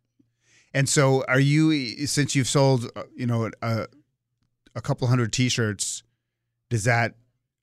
and 0.75 0.89
so 0.89 1.25
are 1.29 1.39
you 1.39 2.07
since 2.09 2.35
you've 2.35 2.49
sold 2.49 2.91
uh, 2.97 3.05
you 3.17 3.27
know 3.27 3.51
a, 3.63 3.87
a 4.75 4.81
couple 4.81 5.07
hundred 5.07 5.33
t-shirts 5.33 6.03
does 6.71 6.85
that 6.85 7.15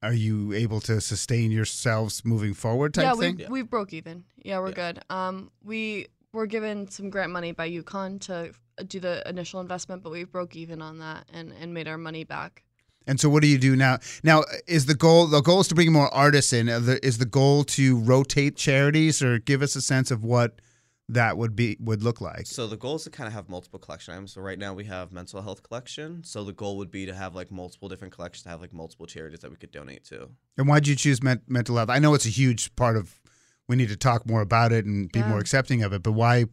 are 0.01 0.13
you 0.13 0.53
able 0.53 0.79
to 0.81 1.01
sustain 1.01 1.51
yourselves 1.51 2.23
moving 2.23 2.53
forward 2.53 2.93
type 2.93 3.03
yeah, 3.03 3.13
we 3.13 3.25
thing? 3.25 3.39
Yeah. 3.39 3.49
we 3.49 3.61
broke 3.63 3.91
even. 3.91 4.23
Yeah, 4.37 4.59
we're 4.59 4.69
Yeah. 4.69 4.73
good. 4.93 5.03
Um, 5.09 5.51
we 5.63 6.07
were 6.35 6.45
given 6.45 6.89
some 6.89 7.09
grant 7.09 7.31
money 7.31 7.51
by 7.51 7.69
UConn 7.69 8.19
to 8.21 8.51
do 8.83 8.99
the 8.99 9.27
initial 9.27 9.61
investment, 9.61 10.03
but 10.03 10.11
we 10.11 10.25
broke 10.25 10.55
even 10.55 10.81
on 10.81 10.99
that 10.99 11.27
and, 11.33 11.51
and 11.59 11.73
made 11.73 11.87
our 11.87 11.97
money 11.97 12.23
back. 12.23 12.63
And 13.07 13.19
so 13.19 13.29
what 13.29 13.41
do 13.41 13.47
you 13.47 13.57
do 13.57 13.75
now? 13.75 13.99
Now 14.23 14.43
is 14.67 14.87
the 14.87 14.95
goal 14.95 15.27
the 15.27 15.41
goal 15.41 15.61
is 15.61 15.67
to 15.69 15.75
bring 15.75 15.91
more 15.91 16.11
artists 16.13 16.53
in. 16.53 16.67
Is 16.67 17.17
the 17.19 17.25
goal 17.25 17.63
to 17.65 17.99
rotate 17.99 18.55
charities 18.55 19.21
or 19.21 19.39
give 19.39 19.61
us 19.61 19.75
a 19.75 19.81
sense 19.81 20.09
of 20.11 20.23
what 20.23 20.59
that 21.07 21.37
would 21.37 21.55
be 21.55 21.77
would 21.79 22.01
look 22.01 22.19
like? 22.19 22.47
So 22.47 22.65
the 22.65 22.77
goal 22.77 22.95
is 22.95 23.03
to 23.03 23.11
kind 23.11 23.27
of 23.27 23.33
have 23.33 23.47
multiple 23.47 23.77
collection 23.77 24.15
items. 24.15 24.33
So 24.33 24.41
right 24.41 24.57
now 24.57 24.73
we 24.73 24.85
have 24.85 25.11
mental 25.11 25.41
health 25.43 25.61
collection. 25.61 26.23
So 26.23 26.43
the 26.43 26.53
goal 26.53 26.77
would 26.77 26.89
be 26.89 27.05
to 27.05 27.13
have 27.13 27.35
like 27.35 27.51
multiple 27.51 27.89
different 27.89 28.11
collections, 28.11 28.41
to 28.43 28.49
have 28.49 28.59
like 28.59 28.73
multiple 28.73 29.05
charities 29.05 29.41
that 29.41 29.51
we 29.51 29.57
could 29.57 29.71
donate 29.71 30.03
to. 30.05 30.29
And 30.57 30.67
why'd 30.67 30.87
you 30.87 30.95
choose 30.95 31.21
men- 31.21 31.41
mental 31.47 31.75
health? 31.75 31.91
I 31.91 31.99
know 31.99 32.15
it's 32.15 32.25
a 32.25 32.29
huge 32.29 32.75
part 32.75 32.97
of. 32.97 33.19
We 33.67 33.75
need 33.75 33.89
to 33.89 33.97
talk 33.97 34.27
more 34.27 34.41
about 34.41 34.71
it 34.71 34.85
and 34.85 35.11
be 35.11 35.19
Yeah. 35.19 35.27
more 35.27 35.39
accepting 35.39 35.83
of 35.83 35.91
it. 35.93 36.03
But 36.03 36.11
why, 36.11 36.45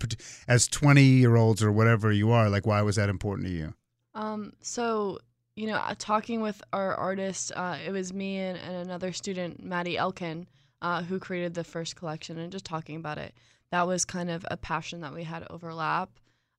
as 0.48 0.66
twenty 0.66 1.04
year 1.04 1.36
olds 1.36 1.62
or 1.62 1.70
whatever 1.70 2.10
you 2.12 2.30
are, 2.30 2.48
like 2.48 2.66
why 2.66 2.80
was 2.82 2.96
that 2.96 3.08
important 3.08 3.48
to 3.48 3.52
you? 3.52 3.74
Um, 4.14 4.52
so 4.60 5.18
you 5.54 5.66
know, 5.66 5.76
uh, 5.76 5.94
talking 5.98 6.40
with 6.40 6.62
our 6.72 6.94
artist, 6.94 7.52
uh, 7.54 7.76
it 7.86 7.90
was 7.90 8.14
me 8.14 8.38
and, 8.38 8.56
and 8.58 8.74
another 8.76 9.12
student, 9.12 9.62
Maddie 9.62 9.98
Elkin, 9.98 10.46
uh, 10.80 11.02
who 11.02 11.18
created 11.18 11.52
the 11.52 11.62
first 11.64 11.94
collection, 11.94 12.38
and 12.38 12.50
just 12.50 12.64
talking 12.64 12.96
about 12.96 13.18
it. 13.18 13.34
That 13.70 13.86
was 13.86 14.06
kind 14.06 14.30
of 14.30 14.46
a 14.50 14.56
passion 14.56 15.02
that 15.02 15.12
we 15.12 15.24
had 15.24 15.46
overlap, 15.50 16.08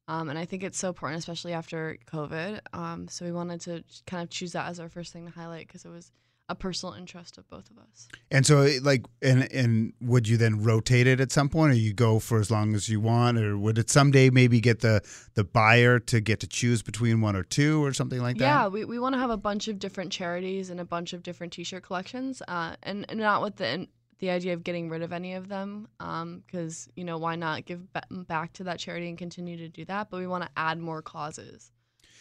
um, 0.07 0.29
and 0.29 0.38
I 0.38 0.45
think 0.45 0.62
it's 0.62 0.77
so 0.77 0.89
important, 0.89 1.17
especially 1.17 1.53
after 1.53 1.98
COVID. 2.05 2.60
Um, 2.74 3.07
so 3.07 3.25
we 3.25 3.31
wanted 3.31 3.62
to 3.62 3.83
kind 4.05 4.22
of 4.22 4.29
choose 4.29 4.51
that 4.51 4.67
as 4.69 4.79
our 4.79 4.89
first 4.89 5.12
thing 5.12 5.25
to 5.25 5.31
highlight 5.31 5.65
because 5.67 5.86
it 5.86 5.89
was 5.89 6.12
a 6.53 6.55
personal 6.55 6.93
interest 6.93 7.38
of 7.38 7.50
both 7.50 7.69
of 7.72 7.77
us. 7.79 8.07
And 8.31 8.45
so, 8.45 8.69
like, 8.81 9.05
and 9.22 9.51
and 9.51 9.93
would 10.01 10.27
you 10.27 10.38
then 10.38 10.63
rotate 10.63 11.07
it 11.07 11.19
at 11.19 11.31
some 11.31 11.50
point, 11.50 11.74
or 11.74 11.75
you 11.75 11.93
go 11.93 12.19
for 12.19 12.39
as 12.39 12.50
long 12.50 12.75
as 12.75 12.88
you 12.88 13.00
want, 13.01 13.38
or 13.38 13.57
would 13.57 13.77
it 13.77 13.89
someday 13.89 14.29
maybe 14.29 14.62
get 14.62 14.79
the 14.79 15.01
the 15.33 15.43
buyer 15.43 16.00
to 16.00 16.22
get 16.22 16.39
to 16.41 16.48
choose 16.48 16.83
between 16.83 17.22
one 17.22 17.36
or 17.36 17.43
two, 17.43 17.83
or 17.83 17.91
something 17.93 18.22
like 18.22 18.38
that? 18.38 18.45
Yeah, 18.45 18.67
we, 18.67 18.86
we 18.86 19.00
want 19.00 19.15
to 19.15 19.19
have 19.19 19.31
a 19.31 19.38
bunch 19.38 19.67
of 19.67 19.79
different 19.79 20.12
charities 20.12 20.69
and 20.69 20.79
a 20.79 20.86
bunch 20.86 21.13
of 21.13 21.24
different 21.24 21.53
T-shirt 21.53 21.83
collections, 21.83 22.41
uh, 22.48 22.75
and, 22.83 23.05
and 23.10 23.19
not 23.19 23.41
with 23.41 23.55
the 23.57 23.88
the 24.19 24.29
idea 24.29 24.53
of 24.53 24.63
getting 24.63 24.89
rid 24.89 25.01
of 25.01 25.12
any 25.12 25.33
of 25.33 25.50
them, 25.50 25.88
because 25.98 26.88
you 26.95 27.03
know 27.03 27.17
why 27.17 27.36
not 27.36 27.65
give 27.65 27.91
ba- 27.91 28.03
back 28.12 28.53
to 28.53 28.63
that 28.63 28.79
charity 28.79 29.10
and 29.10 29.17
continue 29.17 29.57
to 29.57 29.67
do 29.67 29.83
that? 29.86 30.10
But 30.10 30.19
we 30.19 30.27
want 30.27 30.43
to 30.43 30.50
add 30.55 30.79
more 30.79 31.01
causes 31.01 31.72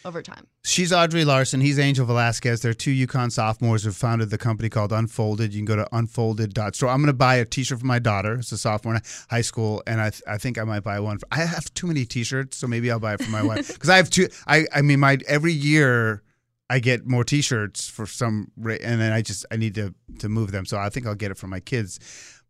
over 0.05 0.21
time. 0.21 0.47
She's 0.63 0.91
Audrey 0.91 1.25
Larson. 1.25 1.61
He's 1.61 1.79
Angel 1.79 2.05
Velasquez. 2.05 2.61
They're 2.61 2.73
two 2.73 2.91
UConn 3.07 3.31
sophomores 3.31 3.83
who 3.83 3.91
founded 3.91 4.29
the 4.29 4.37
company 4.37 4.69
called 4.69 4.91
Unfolded. 4.91 5.53
You 5.53 5.59
can 5.59 5.65
go 5.65 5.75
to 5.75 5.87
unfolded.store. 5.95 6.89
I'm 6.89 6.99
going 6.99 7.07
to 7.07 7.13
buy 7.13 7.35
a 7.35 7.45
T-shirt 7.45 7.79
for 7.79 7.85
my 7.85 7.99
daughter. 7.99 8.35
It's 8.35 8.51
a 8.51 8.57
sophomore 8.57 8.95
in 8.95 9.01
high 9.29 9.41
school, 9.41 9.83
and 9.87 10.01
I, 10.01 10.11
I 10.27 10.37
think 10.37 10.57
I 10.57 10.63
might 10.63 10.81
buy 10.81 10.99
one. 10.99 11.17
For, 11.17 11.27
I 11.31 11.37
have 11.39 11.73
too 11.73 11.87
many 11.87 12.05
T-shirts, 12.05 12.57
so 12.57 12.67
maybe 12.67 12.91
I'll 12.91 12.99
buy 12.99 13.15
it 13.15 13.21
for 13.23 13.31
my 13.31 13.43
wife 13.43 13.67
because 13.73 13.89
I 13.89 13.97
have 13.97 14.09
two. 14.09 14.27
I 14.47 14.65
I 14.73 14.81
mean, 14.81 14.99
my 14.99 15.17
every 15.27 15.53
year 15.53 16.23
I 16.69 16.79
get 16.79 17.05
more 17.05 17.23
T-shirts 17.23 17.87
for 17.87 18.05
some, 18.05 18.51
and 18.57 19.01
then 19.01 19.11
I 19.11 19.21
just 19.21 19.45
I 19.51 19.57
need 19.57 19.75
to 19.75 19.93
to 20.19 20.29
move 20.29 20.51
them. 20.51 20.65
So 20.65 20.77
I 20.77 20.89
think 20.89 21.05
I'll 21.05 21.15
get 21.15 21.31
it 21.31 21.37
for 21.37 21.47
my 21.47 21.59
kids. 21.59 21.99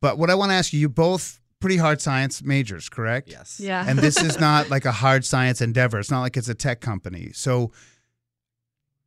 But 0.01 0.17
what 0.17 0.29
I 0.29 0.35
want 0.35 0.51
to 0.51 0.55
ask 0.55 0.73
you, 0.73 0.79
you 0.79 0.89
both 0.89 1.39
pretty 1.63 1.77
hard 1.77 2.01
science 2.01 2.43
majors, 2.43 2.89
correct? 2.89 3.29
Yes. 3.31 3.57
Yeah. 3.57 3.85
and 3.87 3.97
this 3.97 4.21
is 4.21 4.37
not 4.37 4.69
like 4.75 4.83
a 4.83 4.91
hard 4.91 5.23
science 5.23 5.61
endeavor. 5.61 5.97
It's 5.97 6.11
not 6.11 6.19
like 6.19 6.35
it's 6.35 6.49
a 6.49 6.53
tech 6.53 6.81
company. 6.81 7.31
So, 7.33 7.71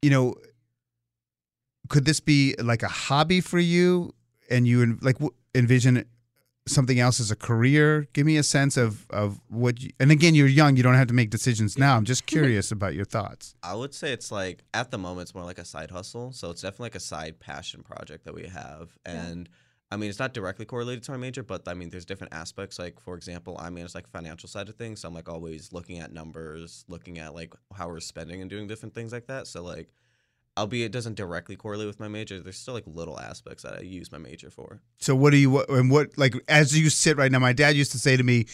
you 0.01 0.09
know, 0.09 0.37
could 1.91 2.07
this 2.07 2.19
be 2.19 2.55
like 2.59 2.83
a 2.83 2.89
hobby 2.89 3.43
for 3.43 3.59
you? 3.59 4.15
And 4.49 4.67
you 4.67 4.83
en- 4.83 4.99
like 5.03 5.19
envision 5.55 6.07
something 6.67 6.99
else 6.99 7.21
as 7.21 7.31
a 7.31 7.37
career? 7.37 8.07
Give 8.15 8.25
me 8.25 8.39
a 8.39 8.43
sense 8.43 8.79
of 8.79 9.05
of 9.11 9.39
what. 9.49 9.83
You, 9.83 9.91
and 10.01 10.11
again, 10.11 10.35
you're 10.35 10.47
young. 10.47 10.79
You 10.79 10.83
don't 10.83 10.95
have 10.95 11.09
to 11.09 11.15
make 11.15 11.29
decisions 11.29 11.77
now. 11.77 11.95
I'm 11.95 12.07
just 12.07 12.25
curious 12.35 12.73
about 12.73 12.95
your 12.95 13.05
thoughts. 13.05 13.55
I 13.63 13.75
would 13.75 13.93
say 13.93 14.13
it's 14.13 14.33
like 14.33 14.63
at 14.73 14.91
the 14.91 14.99
moment 14.99 15.23
it's 15.27 15.35
more 15.35 15.45
like 15.45 15.59
a 15.59 15.65
side 15.67 15.91
hustle. 15.91 16.33
So 16.33 16.51
it's 16.51 16.63
definitely 16.63 16.87
like 16.87 16.95
a 16.95 17.01
side 17.01 17.39
passion 17.39 17.83
project 17.83 18.25
that 18.25 18.35
we 18.35 18.47
have. 18.47 18.97
And 19.05 19.51
I 19.90 19.97
mean 19.97 20.11
it's 20.11 20.19
not 20.19 20.35
directly 20.35 20.64
correlated 20.64 21.05
to 21.05 21.12
my 21.12 21.16
major, 21.16 21.43
but 21.43 21.66
I 21.69 21.75
mean 21.75 21.90
there's 21.90 22.05
different 22.05 22.35
aspects. 22.35 22.78
Like 22.78 23.00
for 23.00 23.14
example, 23.14 23.57
I 23.61 23.71
mean 23.71 23.85
it's 23.85 23.95
like 23.95 24.09
financial 24.09 24.49
side 24.49 24.69
of 24.69 24.75
things. 24.75 25.00
So 25.00 25.09
I'm 25.09 25.14
like 25.14 25.28
always 25.28 25.73
looking 25.73 25.99
at 26.00 26.12
numbers, 26.12 26.85
looking 26.88 27.19
at 27.19 27.35
like 27.35 27.55
how 27.75 27.88
we're 27.88 28.00
spending 28.00 28.40
and 28.40 28.50
doing 28.50 28.66
different 28.66 28.95
things 28.95 29.12
like 29.12 29.26
that. 29.28 29.47
So 29.47 29.62
like 29.62 29.88
albeit 30.59 30.87
it 30.87 30.93
doesn't 30.93 31.14
directly 31.16 31.55
correlate 31.55 31.87
with 31.87 32.00
my 32.00 32.09
major, 32.09 32.40
there's 32.40 32.57
still 32.57 32.73
like 32.75 32.85
little 32.87 33.21
aspects 33.21 33.62
that 33.62 33.75
I 33.75 33.81
use 33.83 34.11
my 34.11 34.16
major 34.19 34.49
for. 34.50 34.81
So, 34.99 35.14
what 35.14 35.31
do 35.31 35.37
you 35.37 35.50
what- 35.50 35.69
and 35.69 35.90
what 35.90 36.16
like 36.16 36.35
as 36.49 36.76
you 36.78 36.88
sit 36.90 37.16
right 37.19 37.31
now? 37.31 37.38
My 37.38 37.52
dad 37.52 37.76
used 37.76 37.93
to 37.93 37.99
say 37.99 38.16
to 38.16 38.23
me, 38.23 38.47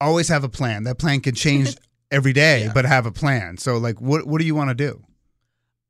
"Always 0.00 0.28
have 0.28 0.42
a 0.44 0.48
plan. 0.48 0.82
That 0.84 0.98
plan 0.98 1.20
can 1.20 1.34
change 1.34 1.76
every 2.10 2.32
day, 2.32 2.64
Yeah. 2.64 2.72
but 2.74 2.84
have 2.84 3.06
a 3.06 3.12
plan." 3.12 3.56
So, 3.58 3.78
like, 3.78 4.00
what 4.00 4.26
what 4.26 4.40
do 4.40 4.46
you 4.46 4.54
want 4.56 4.70
to 4.70 4.74
do? 4.74 5.04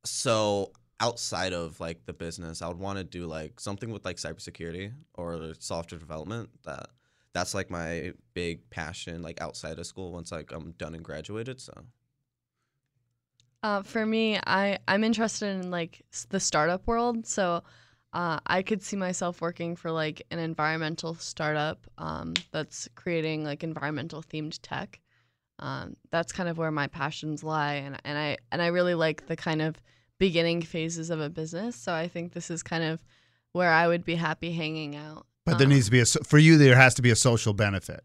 So 0.04 0.72
outside 1.00 1.52
of 1.52 1.80
like 1.80 2.06
the 2.06 2.12
business, 2.12 2.62
I 2.62 2.68
would 2.68 2.78
want 2.78 2.98
to 2.98 3.04
do 3.04 3.26
like 3.26 3.60
something 3.60 3.90
with 3.90 4.04
like 4.04 4.16
cybersecurity 4.16 4.92
or 5.14 5.54
software 5.58 5.98
development. 5.98 6.50
That 6.64 6.90
that's 7.32 7.54
like 7.54 7.70
my 7.70 8.12
big 8.34 8.70
passion. 8.70 9.22
Like 9.22 9.40
outside 9.40 9.78
of 9.78 9.86
school, 9.86 10.12
once 10.12 10.32
like 10.32 10.52
I'm 10.52 10.72
done 10.72 10.94
and 10.94 11.04
graduated. 11.04 11.60
So 11.60 11.72
Uh, 13.62 13.82
for 13.82 14.04
me, 14.04 14.38
I 14.46 14.78
I'm 14.86 15.04
interested 15.04 15.48
in 15.48 15.70
like 15.70 16.02
the 16.28 16.40
startup 16.40 16.86
world, 16.86 17.26
so 17.26 17.62
uh, 18.12 18.38
I 18.46 18.62
could 18.62 18.82
see 18.82 18.96
myself 18.96 19.40
working 19.40 19.74
for 19.74 19.90
like 19.90 20.22
an 20.30 20.38
environmental 20.38 21.14
startup 21.14 21.86
um, 21.98 22.34
that's 22.52 22.88
creating 22.94 23.42
like 23.44 23.64
environmental 23.64 24.22
themed 24.22 24.58
tech. 24.62 25.00
Um, 25.58 25.96
that's 26.10 26.32
kind 26.32 26.48
of 26.48 26.58
where 26.58 26.70
my 26.70 26.88
passions 26.88 27.42
lie, 27.42 27.74
and 27.74 27.98
and 28.04 28.18
I 28.18 28.36
and 28.52 28.60
I 28.60 28.66
really 28.68 28.94
like 28.94 29.26
the 29.28 29.36
kind 29.36 29.62
of 29.62 29.80
beginning 30.28 30.62
phases 30.62 31.10
of 31.10 31.20
a 31.20 31.28
business. 31.40 31.76
So 31.76 31.90
I 32.04 32.06
think 32.08 32.32
this 32.32 32.48
is 32.50 32.62
kind 32.62 32.84
of 32.84 32.96
where 33.52 33.72
I 33.82 33.84
would 33.90 34.04
be 34.04 34.16
happy 34.28 34.52
hanging 34.52 34.96
out. 34.96 35.26
But 35.46 35.58
there 35.58 35.66
Um, 35.66 35.72
needs 35.74 35.86
to 35.86 35.90
be 35.98 36.00
a 36.00 36.06
for 36.06 36.38
you. 36.38 36.52
There 36.58 36.76
has 36.84 36.94
to 36.94 37.02
be 37.02 37.10
a 37.10 37.16
social 37.30 37.52
benefit. 37.52 38.02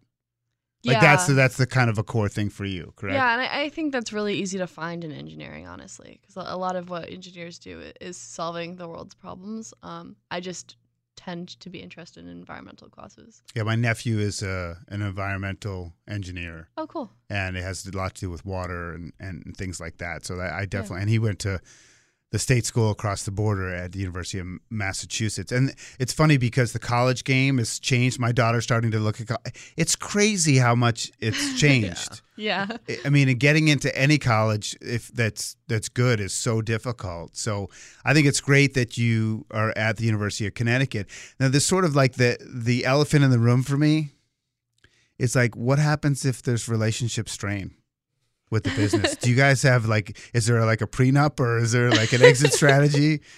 Like 0.85 0.95
yeah. 0.95 1.01
that's 1.01 1.27
the, 1.27 1.33
that's 1.33 1.57
the 1.57 1.67
kind 1.67 1.89
of 1.89 1.97
a 1.97 2.03
core 2.03 2.29
thing 2.29 2.49
for 2.49 2.65
you, 2.75 2.93
correct? 2.95 3.15
Yeah, 3.15 3.33
and 3.33 3.41
I, 3.41 3.63
I 3.63 3.69
think 3.69 3.91
that's 3.91 4.13
really 4.13 4.35
easy 4.41 4.57
to 4.59 4.67
find 4.67 5.03
in 5.03 5.11
engineering, 5.11 5.67
honestly, 5.67 6.11
because 6.21 6.35
a 6.37 6.55
lot 6.65 6.75
of 6.79 6.89
what 6.89 7.09
engineers 7.09 7.59
do 7.59 7.73
is 7.99 8.15
solving 8.37 8.77
the 8.77 8.87
world's 8.87 9.13
problems. 9.15 9.73
Um, 9.83 10.15
I 10.31 10.39
just 10.39 10.77
tend 11.17 11.59
to 11.59 11.69
be 11.69 11.79
interested 11.79 12.23
in 12.23 12.29
environmental 12.29 12.87
classes. 12.95 13.43
Yeah, 13.55 13.63
my 13.63 13.75
nephew 13.75 14.19
is 14.19 14.41
uh, 14.41 14.75
an 14.87 15.01
environmental 15.01 15.91
engineer, 16.07 16.69
Oh, 16.77 16.87
cool. 16.87 17.07
and 17.29 17.57
it 17.57 17.63
has 17.69 17.85
a 17.85 17.91
lot 18.01 18.15
to 18.15 18.21
do 18.25 18.29
with 18.29 18.45
water 18.45 18.93
and, 18.93 19.11
and 19.19 19.35
things 19.57 19.81
like 19.81 19.97
that. 19.97 20.25
So 20.25 20.39
I, 20.39 20.59
I 20.61 20.65
definitely, 20.65 21.01
and 21.01 21.09
he 21.09 21.19
went 21.19 21.39
to 21.39 21.59
the 22.31 22.37
state 22.39 22.63
school 22.63 22.91
across 22.91 23.23
the 23.23 23.31
border 23.31 23.73
at 23.73 23.91
the 23.91 23.97
University 23.99 24.37
of 24.37 24.45
Massachusetts. 24.69 25.51
And 25.51 25.73
it's 25.99 26.13
funny 26.13 26.37
because 26.37 26.73
the 26.73 26.79
college 26.79 27.23
game 27.23 27.57
has 27.57 27.79
changed. 27.79 28.19
My 28.19 28.31
daughter's 28.31 28.63
starting 28.63 28.91
to 28.91 28.99
look 28.99 29.19
at. 29.19 29.27
co- 29.29 29.51
It's 29.77 29.95
crazy 29.95 30.57
how 30.57 30.75
much 30.75 31.11
it's 31.19 31.59
changed. 31.59 32.21
Yeah. 32.35 32.67
I- 32.87 32.97
I 33.05 33.09
mean, 33.09 33.35
getting 33.39 33.67
into 33.67 33.89
any 33.97 34.19
college 34.19 34.77
if 34.79 35.07
that's 35.07 35.55
that's 35.67 35.89
good 35.89 36.19
is 36.19 36.31
so 36.33 36.61
difficult. 36.61 37.35
So 37.35 37.69
I 38.05 38.13
think 38.13 38.27
it's 38.27 38.41
great 38.41 38.75
that 38.75 38.95
you 38.97 39.45
are 39.49 39.73
at 39.75 39.97
the 39.97 40.05
University 40.05 40.45
of 40.45 40.53
Connecticut. 40.53 41.07
Now, 41.39 41.47
there's 41.49 41.65
sort 41.65 41.83
of 41.83 41.95
like 41.95 42.13
the 42.13 42.37
the 42.47 42.85
elephant 42.85 43.23
in 43.23 43.31
the 43.31 43.39
room 43.39 43.63
for 43.63 43.75
me. 43.77 44.11
It's 45.17 45.35
like, 45.35 45.55
what 45.55 45.79
happens 45.79 46.25
if 46.25 46.41
there's 46.43 46.69
relationship 46.69 47.27
strain 47.27 47.71
with 48.49 48.63
the 48.63 48.71
business? 48.71 49.15
Do 49.15 49.29
you 49.29 49.35
guys 49.35 49.61
have 49.63 49.85
like, 49.85 50.17
is 50.33 50.45
there 50.45 50.63
like 50.65 50.81
a 50.81 50.87
prenup 50.87 51.39
or 51.39 51.57
is 51.57 51.71
there 51.71 51.89
like 51.91 52.13
an 52.13 52.21
exit 52.21 52.53
strategy? 52.53 53.21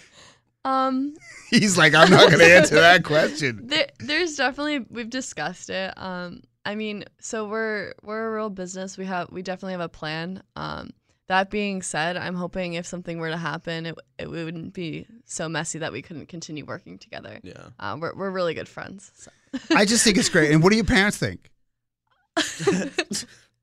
Um, 0.63 1.15
He's 1.49 1.77
like, 1.77 1.93
I'm 1.93 2.09
not 2.09 2.27
going 2.27 2.39
to 2.39 2.55
answer 2.55 2.75
that 2.75 3.03
question. 3.03 3.67
there, 3.67 3.87
there's 3.99 4.35
definitely 4.35 4.85
we've 4.89 5.09
discussed 5.09 5.69
it. 5.69 5.93
Um, 5.97 6.41
I 6.65 6.75
mean, 6.75 7.05
so 7.19 7.47
we're 7.47 7.93
we're 8.03 8.27
a 8.27 8.31
real 8.35 8.49
business. 8.49 8.97
We 8.97 9.05
have 9.05 9.31
we 9.31 9.41
definitely 9.41 9.73
have 9.73 9.81
a 9.81 9.89
plan. 9.89 10.43
Um, 10.55 10.91
that 11.27 11.49
being 11.49 11.81
said, 11.81 12.17
I'm 12.17 12.35
hoping 12.35 12.73
if 12.73 12.85
something 12.85 13.17
were 13.17 13.29
to 13.29 13.37
happen, 13.37 13.87
it 13.87 13.95
it 14.19 14.29
wouldn't 14.29 14.73
be 14.73 15.07
so 15.25 15.49
messy 15.49 15.79
that 15.79 15.91
we 15.91 16.01
couldn't 16.01 16.27
continue 16.27 16.63
working 16.65 16.99
together. 16.99 17.39
Yeah. 17.41 17.69
Uh, 17.79 17.97
we're 17.99 18.15
we're 18.15 18.29
really 18.29 18.53
good 18.53 18.69
friends. 18.69 19.11
So. 19.15 19.31
I 19.75 19.85
just 19.85 20.03
think 20.03 20.17
it's 20.17 20.29
great. 20.29 20.51
And 20.51 20.61
what 20.61 20.69
do 20.69 20.75
your 20.75 20.85
parents 20.85 21.17
think? 21.17 21.49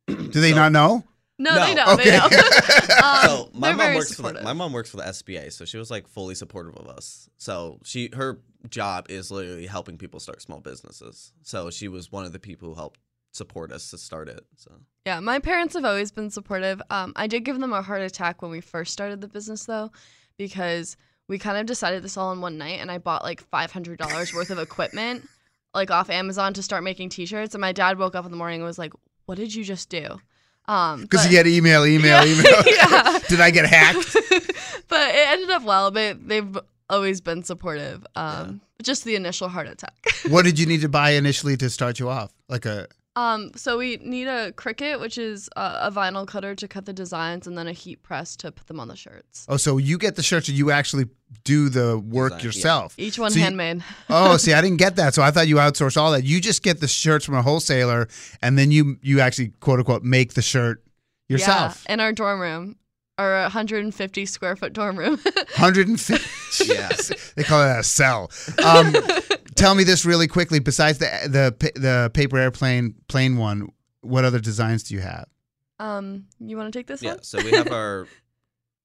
Do 0.06 0.40
they 0.40 0.52
not 0.52 0.72
know? 0.72 1.04
No, 1.38 1.54
No. 1.54 1.66
they 1.66 1.74
know. 1.74 1.92
Okay. 1.94 2.04
They 2.10 2.16
know. 2.18 2.24
um, 3.04 3.26
so 3.26 3.50
my 3.54 3.68
they're 3.68 3.76
mom 3.76 3.78
very 3.78 3.96
works 3.96 4.08
for 4.14 4.22
the, 4.22 4.28
supportive. 4.28 4.42
my 4.44 4.52
mom 4.52 4.72
works 4.72 4.90
for 4.90 4.96
the 4.96 5.04
SBA, 5.04 5.52
so 5.52 5.64
she 5.64 5.76
was 5.78 5.90
like 5.90 6.08
fully 6.08 6.34
supportive 6.34 6.74
of 6.76 6.88
us. 6.88 7.28
So 7.38 7.78
she 7.84 8.10
her 8.14 8.40
job 8.68 9.06
is 9.08 9.30
literally 9.30 9.66
helping 9.66 9.98
people 9.98 10.18
start 10.20 10.42
small 10.42 10.60
businesses. 10.60 11.32
So 11.42 11.70
she 11.70 11.88
was 11.88 12.10
one 12.10 12.24
of 12.24 12.32
the 12.32 12.38
people 12.40 12.68
who 12.68 12.74
helped 12.74 13.00
support 13.32 13.70
us 13.72 13.90
to 13.90 13.98
start 13.98 14.28
it. 14.28 14.44
So 14.56 14.72
Yeah, 15.06 15.20
my 15.20 15.38
parents 15.38 15.74
have 15.74 15.84
always 15.84 16.10
been 16.10 16.30
supportive. 16.30 16.82
Um, 16.90 17.12
I 17.14 17.26
did 17.28 17.44
give 17.44 17.60
them 17.60 17.72
a 17.72 17.82
heart 17.82 18.02
attack 18.02 18.42
when 18.42 18.50
we 18.50 18.60
first 18.60 18.92
started 18.92 19.20
the 19.20 19.28
business, 19.28 19.64
though, 19.64 19.92
because 20.38 20.96
we 21.28 21.38
kind 21.38 21.58
of 21.58 21.66
decided 21.66 22.02
this 22.02 22.16
all 22.16 22.32
in 22.32 22.40
one 22.40 22.58
night, 22.58 22.80
and 22.80 22.90
I 22.90 22.98
bought 22.98 23.22
like 23.22 23.40
five 23.42 23.70
hundred 23.70 23.98
dollars 23.98 24.34
worth 24.34 24.50
of 24.50 24.58
equipment, 24.58 25.28
like 25.74 25.90
off 25.92 26.10
Amazon, 26.10 26.52
to 26.54 26.62
start 26.62 26.82
making 26.82 27.10
T-shirts. 27.10 27.54
And 27.54 27.60
my 27.60 27.72
dad 27.72 27.98
woke 27.98 28.14
up 28.16 28.24
in 28.24 28.30
the 28.32 28.36
morning 28.36 28.60
and 28.60 28.66
was 28.66 28.78
like, 28.78 28.92
"What 29.26 29.36
did 29.38 29.54
you 29.54 29.62
just 29.62 29.88
do?" 29.88 30.20
Um, 30.68 31.00
Because 31.02 31.24
you 31.24 31.30
get 31.30 31.46
email, 31.46 31.84
email, 31.86 32.24
Yeah. 32.24 32.32
email. 32.32 32.62
Yeah. 32.66 33.18
Did 33.28 33.40
I 33.40 33.50
get 33.50 33.66
hacked? 33.66 34.12
but 34.88 35.08
it 35.14 35.28
ended 35.28 35.50
up 35.50 35.62
well. 35.64 35.90
But 35.90 36.28
they've 36.28 36.56
always 36.90 37.20
been 37.20 37.42
supportive. 37.42 38.06
Um, 38.14 38.60
just 38.82 39.04
the 39.04 39.16
initial 39.16 39.48
heart 39.48 39.66
attack. 39.66 39.94
what 40.28 40.44
did 40.44 40.58
you 40.58 40.66
need 40.66 40.82
to 40.82 40.88
buy 40.88 41.10
initially 41.10 41.56
to 41.56 41.68
start 41.68 41.98
you 41.98 42.08
off? 42.08 42.32
Like 42.48 42.64
a 42.66 42.86
Um, 43.18 43.50
so 43.56 43.78
we 43.78 43.96
need 43.96 44.28
a 44.28 44.52
Cricut, 44.52 45.00
which 45.00 45.18
is 45.18 45.48
a, 45.56 45.88
a 45.88 45.90
vinyl 45.90 46.24
cutter 46.26 46.54
to 46.54 46.68
cut 46.68 46.86
the 46.86 46.92
designs, 46.92 47.48
and 47.48 47.58
then 47.58 47.66
a 47.66 47.72
heat 47.72 48.02
press 48.04 48.36
to 48.36 48.52
put 48.52 48.68
them 48.68 48.78
on 48.78 48.86
the 48.86 48.94
shirts. 48.94 49.44
oh, 49.48 49.56
so 49.56 49.76
you 49.76 49.98
get 49.98 50.14
the 50.14 50.22
shirts 50.22 50.48
and 50.48 50.56
you 50.56 50.70
actually 50.70 51.06
do 51.42 51.68
the 51.68 51.98
work 51.98 52.30
Design, 52.34 52.38
yeah. 52.40 52.44
yourself. 52.44 52.94
Each 52.96 53.18
one 53.18 53.30
So 53.32 53.38
you- 53.38 53.42
handmade. 53.44 53.82
oh, 54.08 54.36
see, 54.36 54.52
I 54.52 54.60
didn't 54.64 54.76
get 54.78 54.94
that. 54.96 55.14
So 55.14 55.22
I 55.22 55.32
thought 55.32 55.48
you 55.48 55.56
outsourced 55.56 55.96
all 55.96 56.12
that. 56.12 56.22
You 56.22 56.40
just 56.40 56.62
get 56.62 56.80
the 56.80 56.86
shirts 56.86 57.24
from 57.24 57.34
a 57.34 57.42
wholesaler, 57.42 58.06
and 58.40 58.56
then 58.56 58.70
you 58.70 58.98
you 59.02 59.18
actually 59.20 59.48
quote 59.60 59.80
unquote 59.80 60.04
make 60.04 60.34
the 60.34 60.42
shirt 60.42 60.84
yourself. 61.28 61.84
Yeah, 61.88 61.94
in 61.94 62.00
our 62.00 62.12
dorm 62.12 62.40
room, 62.40 62.76
our 63.18 63.42
150 63.42 64.26
square 64.26 64.56
foot 64.56 64.72
dorm 64.72 64.96
room. 64.98 65.18
150. 65.56 66.64
Yes. 66.64 67.32
they 67.36 67.44
call 67.44 67.62
it 67.62 67.78
a 67.78 67.82
cell. 67.84 68.30
Um, 68.64 68.94
tell 69.54 69.74
me 69.74 69.84
this 69.84 70.04
really 70.04 70.26
quickly. 70.26 70.58
Besides 70.58 70.98
the 70.98 71.06
the 71.28 71.72
the 71.78 72.10
paper 72.14 72.38
airplane 72.38 72.94
plane 73.06 73.36
one, 73.36 73.68
what 74.00 74.24
other 74.24 74.40
designs 74.40 74.82
do 74.84 74.94
you 74.94 75.00
have? 75.00 75.26
um, 75.78 76.24
you 76.40 76.56
want 76.56 76.72
to 76.72 76.78
take 76.78 76.86
this 76.86 77.02
yeah, 77.02 77.10
one? 77.10 77.18
Yeah. 77.18 77.22
So 77.22 77.44
we 77.44 77.50
have 77.52 77.70
our 77.72 78.06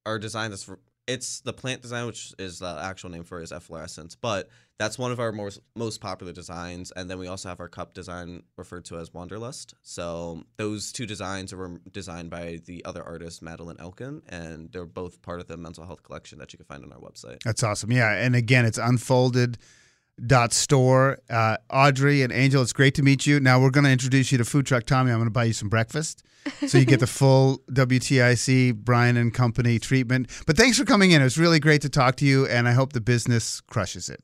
our 0.06 0.20
design 0.20 0.52
that's 0.52 0.64
for, 0.64 0.80
it's 1.08 1.42
the 1.42 1.54
plant 1.54 1.82
design, 1.82 2.06
which 2.06 2.34
is 2.40 2.60
the 2.60 2.80
actual 2.82 3.10
name 3.10 3.24
for 3.24 3.40
it 3.40 3.44
is 3.44 3.52
efflorescence, 3.52 4.16
but 4.16 4.50
that's 4.80 4.98
one 4.98 5.12
of 5.12 5.20
our 5.20 5.32
most 5.32 5.60
most 5.76 6.02
popular 6.02 6.34
designs. 6.34 6.92
And 6.96 7.10
then 7.10 7.20
we 7.20 7.28
also 7.28 7.50
have 7.50 7.60
our 7.60 7.68
cup 7.68 7.94
design 7.94 8.44
referred 8.58 8.86
to 8.86 8.98
as 8.98 9.14
Wanderlust. 9.14 9.76
So 9.82 10.44
those 10.58 10.92
two 10.92 11.06
designs 11.06 11.54
were 11.54 11.80
designed 11.92 12.30
by 12.30 12.60
the 12.66 12.84
other 12.86 13.04
artist 13.04 13.42
Madeline 13.42 13.78
Elkin, 13.80 14.22
and 14.30 14.72
they're 14.72 14.86
both 14.86 15.22
part 15.22 15.40
of 15.40 15.48
the 15.48 15.58
mental 15.58 15.86
health 15.86 16.04
collection 16.04 16.40
that 16.40 16.54
you 16.54 16.58
can 16.58 16.66
find 16.66 16.84
on 16.84 16.92
our 16.92 17.00
website. 17.00 17.42
That's 17.44 17.64
awesome. 17.64 17.92
Yeah, 17.92 18.12
and 18.14 18.36
again, 18.36 18.66
it's 18.66 18.78
unfolded. 18.78 19.58
Dot 20.24 20.54
store, 20.54 21.18
uh, 21.30 21.58
Audrey 21.72 22.22
and 22.22 22.32
Angel. 22.32 22.62
It's 22.62 22.74
great 22.74 22.94
to 22.96 23.04
meet 23.04 23.26
you. 23.26 23.40
Now 23.40 23.60
we're 23.60 23.72
going 23.72 23.86
to 23.86 23.90
introduce 23.90 24.32
you 24.32 24.38
to 24.38 24.46
Food 24.46 24.66
Truck 24.66 24.84
Tommy. 24.86 25.12
I'm 25.12 25.18
going 25.18 25.26
to 25.26 25.32
buy 25.32 25.46
you 25.46 25.54
some 25.54 25.70
breakfast, 25.70 26.24
so 26.68 26.78
you 26.78 26.86
get 26.86 27.00
the 27.00 27.08
full 27.20 27.60
WTIC 27.72 28.76
Brian 28.76 29.18
and 29.18 29.34
Company 29.34 29.80
treatment. 29.80 30.30
But 30.46 30.56
thanks 30.56 30.78
for 30.78 30.86
coming 30.86 31.12
in. 31.12 31.22
It 31.22 31.24
was 31.24 31.40
really 31.40 31.60
great 31.60 31.82
to 31.82 31.90
talk 31.90 32.16
to 32.18 32.26
you, 32.26 32.46
and 32.46 32.68
I 32.68 32.74
hope 32.74 32.94
the 32.94 33.02
business 33.02 33.60
crushes 33.62 34.08
it. 34.08 34.24